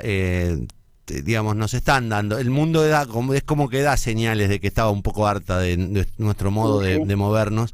digamos, 1.22 1.56
nos 1.56 1.74
están 1.74 2.10
dando. 2.10 2.38
El 2.38 2.50
mundo 2.50 2.86
da, 2.88 3.06
como, 3.06 3.34
es 3.34 3.44
como 3.44 3.70
que 3.70 3.82
da 3.82 3.98
señales 3.98 4.50
de 4.50 4.60
que 4.60 4.68
estaba 4.68 4.90
un 4.90 5.04
poco 5.04 5.28
harta 5.28 5.60
de, 5.60 5.78
de 5.78 6.08
nuestro 6.18 6.52
modo 6.52 6.80
de, 6.80 7.00
de 7.06 7.16
movernos. 7.16 7.74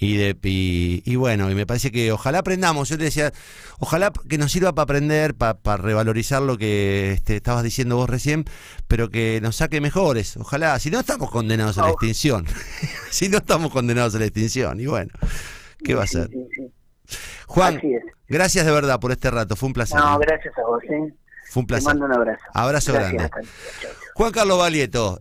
Y, 0.00 0.16
de, 0.16 0.36
y, 0.44 1.02
y, 1.04 1.16
bueno, 1.16 1.50
y 1.50 1.56
me 1.56 1.66
parece 1.66 1.90
que 1.90 2.12
ojalá 2.12 2.38
aprendamos. 2.38 2.88
Yo 2.88 2.96
te 2.96 3.04
decía, 3.04 3.32
ojalá 3.80 4.12
que 4.28 4.38
nos 4.38 4.52
sirva 4.52 4.72
para 4.72 4.84
aprender, 4.84 5.34
para, 5.34 5.54
para 5.54 5.82
revalorizar 5.82 6.40
lo 6.40 6.56
que 6.56 7.12
este, 7.12 7.36
estabas 7.36 7.64
diciendo 7.64 7.96
vos 7.96 8.08
recién, 8.08 8.44
pero 8.86 9.10
que 9.10 9.40
nos 9.42 9.56
saque 9.56 9.80
mejores. 9.80 10.36
Ojalá, 10.36 10.78
si 10.78 10.90
no 10.90 11.00
estamos 11.00 11.30
condenados 11.30 11.78
a 11.78 11.82
la 11.82 11.90
extinción. 11.90 12.46
si 13.10 13.28
no 13.28 13.38
estamos 13.38 13.72
condenados 13.72 14.14
a 14.14 14.20
la 14.20 14.26
extinción. 14.26 14.78
Y 14.78 14.86
bueno, 14.86 15.10
¿qué 15.82 15.94
va 15.94 16.04
a 16.04 16.06
ser? 16.06 16.30
Juan, 17.48 17.80
gracias 18.28 18.66
de 18.66 18.72
verdad 18.72 19.00
por 19.00 19.10
este 19.10 19.30
rato. 19.32 19.56
Fue 19.56 19.66
un 19.66 19.72
placer. 19.72 19.98
No, 19.98 20.16
gracias 20.20 20.56
a 20.58 20.62
vos. 20.62 20.82
¿eh? 20.84 21.12
Fue 21.50 21.60
un 21.62 21.66
placer. 21.66 21.92
Te 21.92 21.98
mando 21.98 22.06
un 22.06 22.12
abrazo. 22.12 22.42
Abrazo 22.52 22.92
gracias, 22.92 23.30
grande. 23.30 23.48
Juan 24.14 24.32
Carlos 24.32 24.58
Valieto. 24.58 25.16